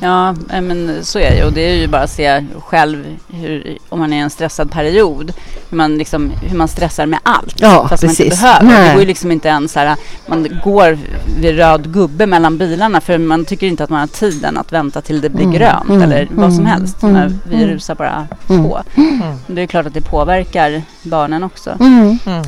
Ja, 0.03 0.35
men 0.49 1.05
så 1.05 1.19
är 1.19 1.31
det 1.31 1.45
och 1.45 1.53
det 1.53 1.61
är 1.61 1.75
ju 1.75 1.87
bara 1.87 2.03
att 2.03 2.11
se 2.11 2.45
själv 2.59 3.17
hur, 3.29 3.79
om 3.88 3.99
man 3.99 4.12
är 4.12 4.17
i 4.17 4.21
en 4.21 4.31
stressad 4.31 4.71
period, 4.71 5.33
hur 5.71 5.77
man, 5.77 5.99
liksom, 5.99 6.31
hur 6.31 6.59
man 6.59 6.69
stressar 6.69 7.07
med 7.07 7.19
allt. 7.23 7.61
Ja, 7.61 7.89
fast 7.89 8.03
precis. 8.03 8.19
man 8.19 8.27
inte 8.27 8.37
behöver. 8.37 8.65
Nej. 8.65 8.89
Det 8.89 8.93
går 8.93 9.01
ju 9.01 9.07
liksom 9.07 9.33
inte 9.33 9.49
ens 9.49 9.73
så 9.73 9.79
här, 9.79 9.97
man 10.27 10.49
går 10.65 10.99
vid 11.41 11.57
röd 11.57 11.93
gubbe 11.93 12.27
mellan 12.27 12.59
bilarna 12.59 13.01
för 13.01 13.19
man 13.19 13.45
tycker 13.45 13.67
inte 13.67 13.85
att 13.85 13.91
man 13.91 14.01
har 14.01 14.07
tiden 14.07 14.57
att 14.57 14.73
vänta 14.73 15.01
till 15.01 15.21
det 15.21 15.29
blir 15.29 15.45
mm. 15.45 15.57
grönt 15.59 15.91
mm. 15.91 16.03
eller 16.03 16.29
vad 16.31 16.55
som 16.55 16.67
mm. 16.67 16.73
helst. 16.73 17.03
Mm. 17.03 17.41
Vi 17.45 17.67
rusar 17.67 17.95
bara 17.95 18.27
mm. 18.49 18.65
på. 18.65 18.83
Mm. 18.95 19.21
Det 19.47 19.63
är 19.63 19.67
klart 19.67 19.87
att 19.87 19.95
det 19.95 20.01
påverkar 20.01 20.83
barnen 21.03 21.45
också. 21.45 21.77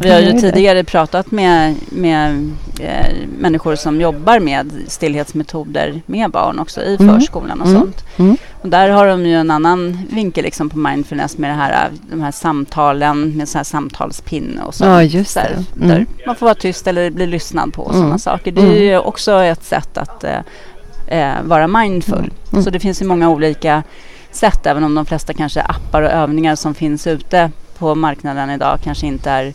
Vi 0.01 0.11
har 0.11 0.21
ju 0.21 0.41
tidigare 0.41 0.85
pratat 0.85 1.31
med, 1.31 1.75
med 1.89 2.51
eh, 2.81 3.17
människor 3.39 3.77
som 3.77 4.01
jobbar 4.01 4.41
med 4.41 4.73
stillhetsmetoder 4.87 6.03
med 6.07 6.31
barn 6.31 6.59
också 6.59 6.83
i 6.83 6.97
för 6.97 7.07
förskolan 7.07 7.61
och 7.61 7.67
mm. 7.67 7.81
sånt. 7.81 8.05
Mm. 8.61 8.64
Och 8.64 8.68
där 8.68 8.88
har 8.88 9.07
de 9.07 9.27
ju 9.27 9.35
en 9.35 9.51
annan 9.51 9.99
vinkel 10.11 10.44
liksom 10.44 10.70
på 10.70 10.79
mindfulness 10.79 11.38
med 11.38 11.51
det 11.51 11.55
här, 11.55 11.90
de 12.11 12.20
här 12.20 12.31
samtalen 12.31 13.37
med 13.37 13.49
så 13.49 13.59
här 13.59 13.64
samtalspinne 13.64 14.62
och 14.62 14.75
så. 14.75 14.85
Ja, 14.85 15.03
just 15.03 15.35
det. 15.35 15.64
Mm. 15.83 16.07
man 16.27 16.37
får 16.37 16.46
vara 16.46 16.55
tyst 16.55 16.87
eller 16.87 17.11
bli 17.11 17.27
lyssnad 17.27 17.73
på 17.73 17.83
och 17.83 17.92
sådana 17.92 18.07
mm. 18.07 18.18
saker. 18.18 18.53
Det 18.53 18.62
är 18.62 18.83
ju 18.83 18.92
mm. 18.92 19.07
också 19.07 19.42
ett 19.42 19.64
sätt 19.64 19.99
att 19.99 20.25
eh, 20.25 20.38
eh, 21.07 21.42
vara 21.42 21.68
mindful. 21.68 22.31
Mm. 22.53 22.64
Så 22.64 22.70
det 22.70 22.81
finns 22.81 23.03
ju 23.03 23.07
många 23.07 23.31
olika 23.31 23.83
sätt, 24.31 24.66
även 24.66 24.85
om 24.85 24.94
de 24.94 25.07
flesta 25.07 25.33
kanske 25.33 25.61
appar 25.61 26.03
och 26.03 26.11
övningar 26.11 26.55
som 26.55 26.75
finns 26.75 27.07
ute 27.07 27.51
på 27.79 27.94
marknaden 27.94 28.51
idag 28.51 28.79
kanske 28.85 29.07
inte 29.07 29.31
är 29.31 29.55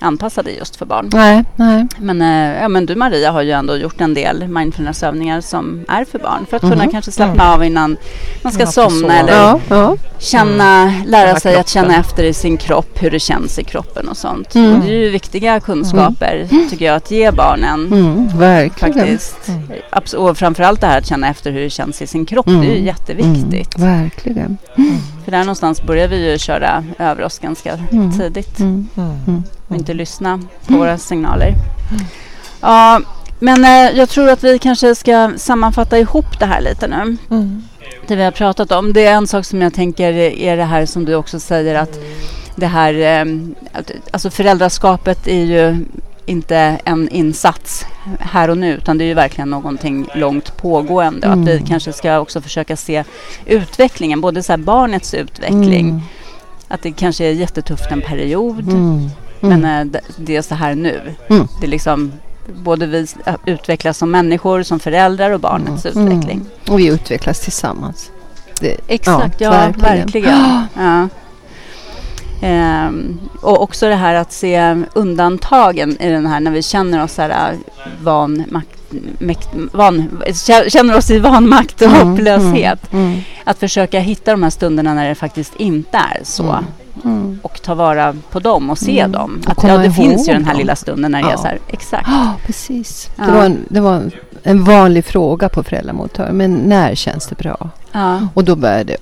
anpassade 0.00 0.50
just 0.50 0.76
för 0.76 0.86
barn. 0.86 1.10
Nej, 1.12 1.44
nej. 1.56 1.86
Men, 1.98 2.22
äh, 2.22 2.62
ja, 2.62 2.68
men 2.68 2.86
du 2.86 2.94
Maria 2.94 3.30
har 3.30 3.42
ju 3.42 3.50
ändå 3.50 3.76
gjort 3.76 4.00
en 4.00 4.14
del 4.14 4.48
mindfulnessövningar 4.48 5.40
som 5.40 5.84
är 5.88 6.04
för 6.04 6.18
barn 6.18 6.46
för 6.50 6.56
att 6.56 6.62
mm. 6.62 6.78
kunna 6.78 6.92
kanske 6.92 7.12
slappna 7.12 7.44
mm. 7.44 7.54
av 7.54 7.64
innan 7.64 7.96
man 8.42 8.52
ska 8.52 8.66
somna 8.66 9.18
eller 9.18 9.32
ja, 9.32 9.60
ja. 9.68 9.96
känna, 10.18 10.82
mm. 10.82 11.02
lära 11.06 11.40
sig 11.40 11.56
att 11.56 11.68
känna 11.68 11.96
efter 11.96 12.24
i 12.24 12.32
sin 12.32 12.56
kropp 12.56 13.02
hur 13.02 13.10
det 13.10 13.20
känns 13.20 13.58
i 13.58 13.64
kroppen 13.64 14.08
och 14.08 14.16
sånt. 14.16 14.54
Mm. 14.54 14.74
Och 14.74 14.80
det 14.80 14.86
är 14.86 14.98
ju 14.98 15.10
viktiga 15.10 15.60
kunskaper 15.60 16.48
mm. 16.50 16.68
tycker 16.70 16.86
jag 16.86 16.96
att 16.96 17.10
ge 17.10 17.30
barnen. 17.30 17.86
Mm, 17.86 18.38
verkligen. 18.38 18.92
Faktiskt. 18.94 20.14
Och 20.16 20.38
framförallt 20.38 20.80
det 20.80 20.86
här 20.86 20.98
att 20.98 21.06
känna 21.06 21.28
efter 21.28 21.50
hur 21.52 21.60
det 21.60 21.70
känns 21.70 22.02
i 22.02 22.06
sin 22.06 22.26
kropp. 22.26 22.46
Det 22.46 22.52
är 22.52 22.76
ju 22.76 22.84
jätteviktigt. 22.84 23.78
verkligen. 23.78 24.58
För 25.24 25.30
där 25.30 25.40
någonstans 25.40 25.82
börjar 25.82 26.08
vi 26.08 26.30
ju 26.30 26.38
köra 26.38 26.84
över 26.98 27.22
oss 27.22 27.38
ganska 27.38 27.78
tidigt 28.18 28.60
och 29.68 29.76
inte 29.76 29.94
lyssna 29.94 30.40
på 30.66 30.76
våra 30.76 30.98
signaler. 30.98 31.54
Ja, 32.60 33.00
men 33.38 33.64
eh, 33.64 33.98
jag 33.98 34.08
tror 34.08 34.28
att 34.28 34.44
vi 34.44 34.58
kanske 34.58 34.94
ska 34.94 35.32
sammanfatta 35.36 35.98
ihop 35.98 36.38
det 36.38 36.46
här 36.46 36.60
lite 36.60 36.86
nu. 36.86 37.16
Mm. 37.30 37.62
Det 38.06 38.16
vi 38.16 38.22
har 38.22 38.30
pratat 38.30 38.72
om. 38.72 38.92
Det 38.92 39.06
är 39.06 39.14
en 39.14 39.26
sak 39.26 39.44
som 39.44 39.62
jag 39.62 39.74
tänker 39.74 40.12
är 40.12 40.56
det 40.56 40.64
här 40.64 40.86
som 40.86 41.04
du 41.04 41.14
också 41.14 41.40
säger 41.40 41.74
att 41.74 41.98
det 42.56 42.66
här, 42.66 42.94
eh, 42.94 43.24
alltså 44.10 44.30
föräldraskapet 44.30 45.28
är 45.28 45.44
ju 45.44 45.84
inte 46.26 46.56
en 46.84 47.08
insats 47.08 47.86
här 48.20 48.50
och 48.50 48.58
nu 48.58 48.74
utan 48.74 48.98
det 48.98 49.04
är 49.04 49.06
ju 49.06 49.14
verkligen 49.14 49.50
någonting 49.50 50.08
långt 50.14 50.56
pågående. 50.56 51.26
Mm. 51.26 51.40
Att 51.40 51.48
vi 51.48 51.52
mm. 51.52 51.66
kanske 51.66 51.92
ska 51.92 52.18
också 52.18 52.40
försöka 52.40 52.76
se 52.76 53.04
utvecklingen, 53.46 54.20
både 54.20 54.42
så 54.42 54.56
barnets 54.56 55.14
utveckling, 55.14 55.88
mm. 55.88 56.02
att 56.68 56.82
det 56.82 56.92
kanske 56.92 57.24
är 57.24 57.32
jättetufft 57.32 57.90
en 57.90 58.00
period 58.00 58.64
mm. 59.46 59.64
Mm. 59.64 59.88
Men 59.90 59.94
äh, 59.94 60.00
det 60.16 60.36
är 60.36 60.42
så 60.42 60.54
här 60.54 60.74
nu. 60.74 61.14
Mm. 61.30 61.48
Det 61.60 61.66
är 61.66 61.70
liksom 61.70 62.12
både 62.46 62.86
vi 62.86 63.06
utvecklas 63.46 63.98
som 63.98 64.10
människor, 64.10 64.62
som 64.62 64.80
föräldrar 64.80 65.30
och 65.30 65.40
barnets 65.40 65.86
mm. 65.86 66.08
utveckling. 66.08 66.36
Mm. 66.36 66.72
Och 66.74 66.78
vi 66.78 66.86
utvecklas 66.86 67.40
tillsammans. 67.40 68.10
Det, 68.60 68.76
Exakt, 68.86 69.40
ja, 69.40 69.54
ja 69.54 69.60
verkligen. 69.60 69.98
verkligen. 69.98 70.66
Ja. 70.76 71.08
Ehm, 72.42 73.18
och 73.42 73.62
också 73.62 73.88
det 73.88 73.94
här 73.94 74.14
att 74.14 74.32
se 74.32 74.84
undantagen 74.94 76.00
i 76.00 76.08
den 76.08 76.26
här 76.26 76.40
när 76.40 76.50
vi 76.50 76.62
känner 76.62 77.04
oss 77.04 77.12
så 77.12 77.22
här 77.22 77.52
äh, 77.52 77.58
vanmakt, 78.02 78.92
mäkt, 79.18 79.48
van, 79.72 80.22
känner 80.68 80.96
oss 80.96 81.10
i 81.10 81.18
vanmakt 81.18 81.82
och 81.82 81.88
mm, 81.88 82.08
hopplöshet. 82.08 82.92
Mm, 82.92 83.06
mm. 83.06 83.20
Att 83.44 83.58
försöka 83.58 84.00
hitta 84.00 84.30
de 84.30 84.42
här 84.42 84.50
stunderna 84.50 84.94
när 84.94 85.08
det 85.08 85.14
faktiskt 85.14 85.56
inte 85.56 85.98
är 85.98 86.20
så. 86.22 86.64
Mm. 87.06 87.38
Och 87.42 87.62
ta 87.62 87.74
vara 87.74 88.16
på 88.30 88.40
dem 88.40 88.70
och 88.70 88.78
se 88.78 89.00
mm. 89.00 89.12
dem. 89.12 89.42
Att, 89.46 89.62
ja, 89.62 89.78
det 89.78 89.92
finns 89.92 90.28
ju 90.28 90.32
den 90.32 90.44
här 90.44 90.52
dem. 90.52 90.58
lilla 90.58 90.76
stunden 90.76 91.12
när 91.12 91.20
ja. 91.20 91.26
det 91.26 91.32
är 91.32 91.36
så 91.36 91.46
här, 91.46 91.58
exakt. 91.68 92.08
Ja, 92.08 92.34
precis. 92.46 93.08
Ja. 93.16 93.24
Det, 93.24 93.32
var 93.32 93.44
en, 93.44 93.64
det 93.68 93.80
var 93.80 94.10
en 94.42 94.64
vanlig 94.64 95.04
fråga 95.04 95.48
på 95.48 95.62
föräldramottagningen. 95.62 96.36
Men 96.36 96.68
när 96.68 96.94
känns 96.94 97.26
det 97.26 97.34
bra? 97.34 97.70
Ja. 97.92 98.28
Och 98.34 98.44
då 98.44 98.56
började 98.56 98.96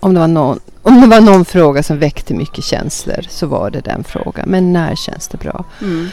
om 0.00 0.14
det, 0.14 0.20
var 0.20 0.28
någon, 0.28 0.60
om 0.82 1.00
det 1.00 1.06
var 1.06 1.20
någon 1.20 1.44
fråga 1.44 1.82
som 1.82 1.98
väckte 1.98 2.34
mycket 2.34 2.64
känslor 2.64 3.26
så 3.28 3.46
var 3.46 3.70
det 3.70 3.80
den 3.80 4.04
frågan. 4.04 4.48
Men 4.48 4.72
när 4.72 4.94
känns 4.94 5.28
det 5.28 5.38
bra? 5.38 5.64
Mm. 5.82 6.08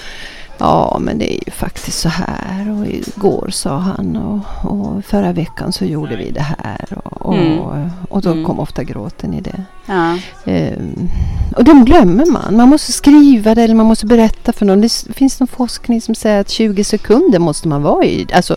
Ja, 0.59 0.97
men 1.01 1.17
det 1.17 1.33
är 1.33 1.45
ju 1.45 1.51
faktiskt 1.51 1.99
så 1.99 2.09
här 2.09 2.79
och 2.79 2.87
igår 2.87 3.49
sa 3.51 3.77
han 3.77 4.15
och, 4.15 4.71
och 4.71 5.05
förra 5.05 5.33
veckan 5.33 5.73
så 5.73 5.85
gjorde 5.85 6.15
vi 6.15 6.31
det 6.31 6.45
här 6.63 6.85
och, 7.03 7.25
och, 7.25 7.37
mm. 7.37 7.89
och 8.09 8.21
då 8.21 8.31
mm. 8.31 8.45
kom 8.45 8.59
ofta 8.59 8.83
gråten 8.83 9.33
i 9.33 9.41
det. 9.41 9.63
Ja. 9.85 10.17
Um, 10.45 11.09
och 11.55 11.63
de 11.63 11.85
glömmer 11.85 12.25
man. 12.25 12.57
Man 12.57 12.69
måste 12.69 12.91
skriva 12.91 13.55
det 13.55 13.63
eller 13.63 13.75
man 13.75 13.85
måste 13.85 14.05
berätta 14.05 14.53
för 14.53 14.65
någon. 14.65 14.81
Det 14.81 15.07
finns 15.13 15.39
någon 15.39 15.47
forskning 15.47 16.01
som 16.01 16.15
säger 16.15 16.41
att 16.41 16.49
20 16.49 16.83
sekunder 16.83 17.39
måste 17.39 17.67
man 17.67 17.81
vara 17.81 18.05
i, 18.05 18.27
alltså 18.33 18.55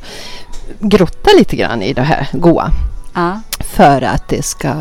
grotta 0.81 1.31
lite 1.39 1.57
grann 1.57 1.83
i 1.83 1.93
det 1.93 2.03
här 2.03 2.29
goa. 2.33 2.71
Ja. 3.15 3.41
för 3.61 4.03
att 4.03 4.29
det 4.29 4.43
ska 4.43 4.75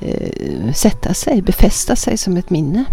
eh, 0.00 0.72
sätta 0.74 1.14
sig, 1.14 1.42
befästa 1.42 1.96
sig 1.96 2.16
som 2.16 2.36
ett 2.36 2.50
minne. 2.50 2.84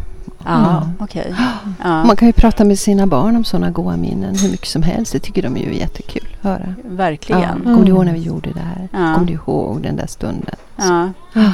Ja, 0.45 0.77
mm. 0.77 0.93
okej. 0.99 1.21
Okay. 1.21 1.45
Ja. 1.84 2.04
Man 2.04 2.15
kan 2.15 2.27
ju 2.27 2.34
prata 2.34 2.63
med 2.65 2.80
sina 2.80 3.08
barn 3.08 3.36
om 3.36 3.43
sådana 3.43 3.71
goda 3.71 3.97
minnen 3.97 4.36
hur 4.36 4.49
mycket 4.51 4.67
som 4.67 4.84
helst. 4.84 5.13
Det 5.13 5.19
tycker 5.19 5.41
de 5.41 5.58
är 5.58 5.62
ju 5.62 5.75
jättekul 5.75 6.27
att 6.39 6.43
höra. 6.43 6.73
Verkligen. 6.84 7.41
Ja. 7.41 7.54
Kommer 7.63 7.86
du 7.86 7.89
ihåg 7.89 8.06
när 8.06 8.13
vi 8.13 8.19
gjorde 8.19 8.51
det 8.51 8.60
här? 8.60 8.89
Ja. 8.91 9.13
Kommer 9.13 9.27
du 9.27 9.34
ihåg 9.34 9.82
den 9.82 9.95
där 9.95 10.08
stunden? 10.08 10.56
Ja. 10.75 11.10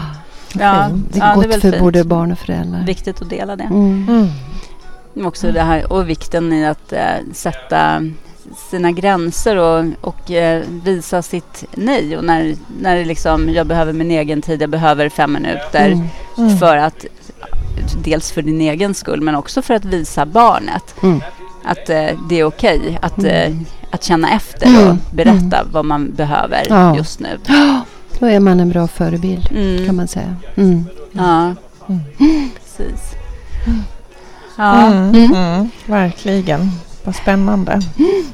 Ja, 0.54 0.89
det 1.13 1.19
är 1.19 1.36
gott 1.36 1.43
det 1.43 1.56
är 1.56 1.60
för 1.60 1.71
fint. 1.71 1.84
både 1.84 2.04
barn 2.04 2.32
och 2.32 2.39
föräldrar. 2.39 2.84
Viktigt 2.86 3.21
att 3.21 3.30
dela 3.30 3.56
det. 3.56 3.63
Mm. 3.63 4.06
Mm. 5.15 5.28
Också 5.28 5.52
det 5.52 5.62
här 5.62 5.93
och 5.93 6.10
vikten 6.10 6.54
i 6.54 6.67
att 6.67 6.93
äh, 6.93 7.00
sätta 7.34 8.02
sina 8.69 8.91
gränser 8.91 9.58
och, 9.58 9.86
och 10.02 10.32
eh, 10.32 10.63
visa 10.84 11.21
sitt 11.21 11.65
nej. 11.76 12.17
Och 12.17 12.23
när, 12.23 12.56
när 12.82 13.06
liksom, 13.06 13.50
jag 13.50 13.67
behöver 13.67 13.93
min 13.93 14.12
egen 14.12 14.41
tid, 14.41 14.62
jag 14.62 14.69
behöver 14.69 15.10
fem 15.10 15.34
minuter 15.34 15.88
mm. 15.88 16.08
Mm. 16.38 16.58
för 16.58 16.78
att 16.78 17.06
dels 18.04 18.32
för 18.32 18.41
din 18.41 18.62
egen 18.62 18.93
skull 18.93 19.21
men 19.21 19.36
också 19.36 19.62
för 19.62 19.73
att 19.73 19.86
visa 19.86 20.26
barnet 20.26 20.95
mm. 21.04 21.21
att 21.63 21.89
eh, 21.89 22.10
det 22.30 22.39
är 22.39 22.43
okej 22.43 22.80
okay 22.80 22.97
att, 23.02 23.17
mm. 23.17 23.32
eh, 23.32 23.67
att 23.91 24.04
känna 24.04 24.30
efter 24.30 24.78
och 24.78 24.84
mm. 24.84 24.97
berätta 25.12 25.58
mm. 25.58 25.71
vad 25.71 25.86
man 25.86 26.12
behöver 26.12 26.65
ja. 26.69 26.97
just 26.97 27.19
nu. 27.19 27.39
Då 28.19 28.26
är 28.26 28.39
man 28.39 28.60
en 28.60 28.69
bra 28.69 28.88
förebild 28.88 29.47
kan 29.86 29.95
man 29.95 30.08
säga. 30.08 30.36
Ja, 31.12 31.56
precis. 32.58 33.15
Ja. 34.58 34.89
Verkligen. 35.86 36.71
Vad 37.08 37.15
spännande. 37.15 37.82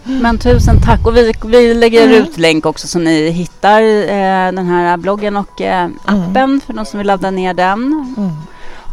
Men 0.04 0.38
tusen 0.38 0.82
tack. 0.82 1.08
Och 1.08 1.18
vi, 1.18 1.34
vi 1.46 1.74
lägger 1.74 2.04
mm. 2.04 2.16
ut 2.16 2.38
länk 2.38 2.66
också 2.66 2.88
så 2.88 3.00
ni 3.00 3.30
hittar 3.30 3.82
eh, 3.82 4.52
den 4.52 4.66
här 4.66 4.98
bloggen 4.98 5.38
och 5.38 5.62
eh, 5.62 5.90
appen 6.06 6.44
mm. 6.44 6.62
för 6.62 6.74
de 6.74 6.86
som 6.86 6.98
vill 6.98 7.08
ladda 7.08 7.32
ner 7.32 7.54
den. 7.54 8.14
Mm. 8.18 8.32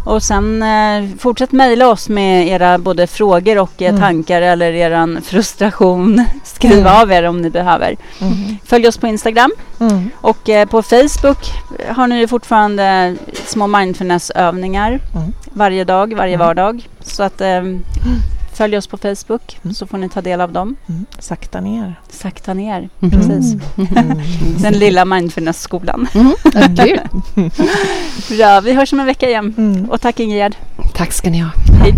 Och 0.04 0.22
sen 0.22 0.62
eh, 0.62 1.16
fortsätt 1.18 1.52
mejla 1.52 1.88
oss 1.88 2.08
med 2.08 2.48
era 2.48 2.78
både 2.78 3.06
frågor 3.06 3.58
och 3.58 3.82
eh, 3.82 3.88
mm. 3.88 4.00
tankar 4.00 4.42
eller 4.42 4.72
er 4.72 5.20
frustration. 5.20 6.24
Skriv 6.44 6.78
mm. 6.78 6.86
av 6.86 7.12
er 7.12 7.22
om 7.22 7.42
ni 7.42 7.50
behöver. 7.50 7.96
Mm. 8.20 8.56
Följ 8.64 8.88
oss 8.88 8.98
på 8.98 9.06
Instagram. 9.06 9.52
Mm. 9.80 10.10
Och 10.14 10.48
eh, 10.48 10.68
på 10.68 10.82
Facebook 10.82 11.38
har 11.88 12.06
ni 12.06 12.26
fortfarande 12.26 13.16
små 13.46 13.66
mindfulnessövningar 13.66 15.00
mm. 15.14 15.32
varje 15.52 15.84
dag, 15.84 16.14
varje 16.14 16.34
mm. 16.34 16.46
vardag. 16.46 16.88
Så 17.00 17.22
att 17.22 17.40
eh, 17.40 17.62
Följ 18.60 18.76
oss 18.76 18.86
på 18.86 18.96
Facebook 18.96 19.58
mm. 19.62 19.74
så 19.74 19.86
får 19.86 19.98
ni 19.98 20.08
ta 20.08 20.20
del 20.20 20.40
av 20.40 20.52
dem. 20.52 20.76
Mm. 20.88 21.06
Sakta 21.18 21.60
ner. 21.60 21.94
Sakta 22.08 22.54
ner, 22.54 22.88
mm. 23.00 23.10
precis. 23.10 23.52
Mm. 23.76 24.22
Den 24.62 24.72
lilla 24.72 25.04
mindfulness-skolan. 25.04 26.06
Mm. 26.14 26.34
Bra, 28.28 28.60
vi 28.60 28.72
hörs 28.72 28.92
om 28.92 29.00
en 29.00 29.06
vecka 29.06 29.28
igen. 29.28 29.54
Mm. 29.58 29.90
Och 29.90 30.00
tack 30.00 30.20
Ingegerd. 30.20 30.56
Tack 30.94 31.12
ska 31.12 31.30
ni 31.30 31.38
ha. 31.38 31.50
Hej. 31.82 31.94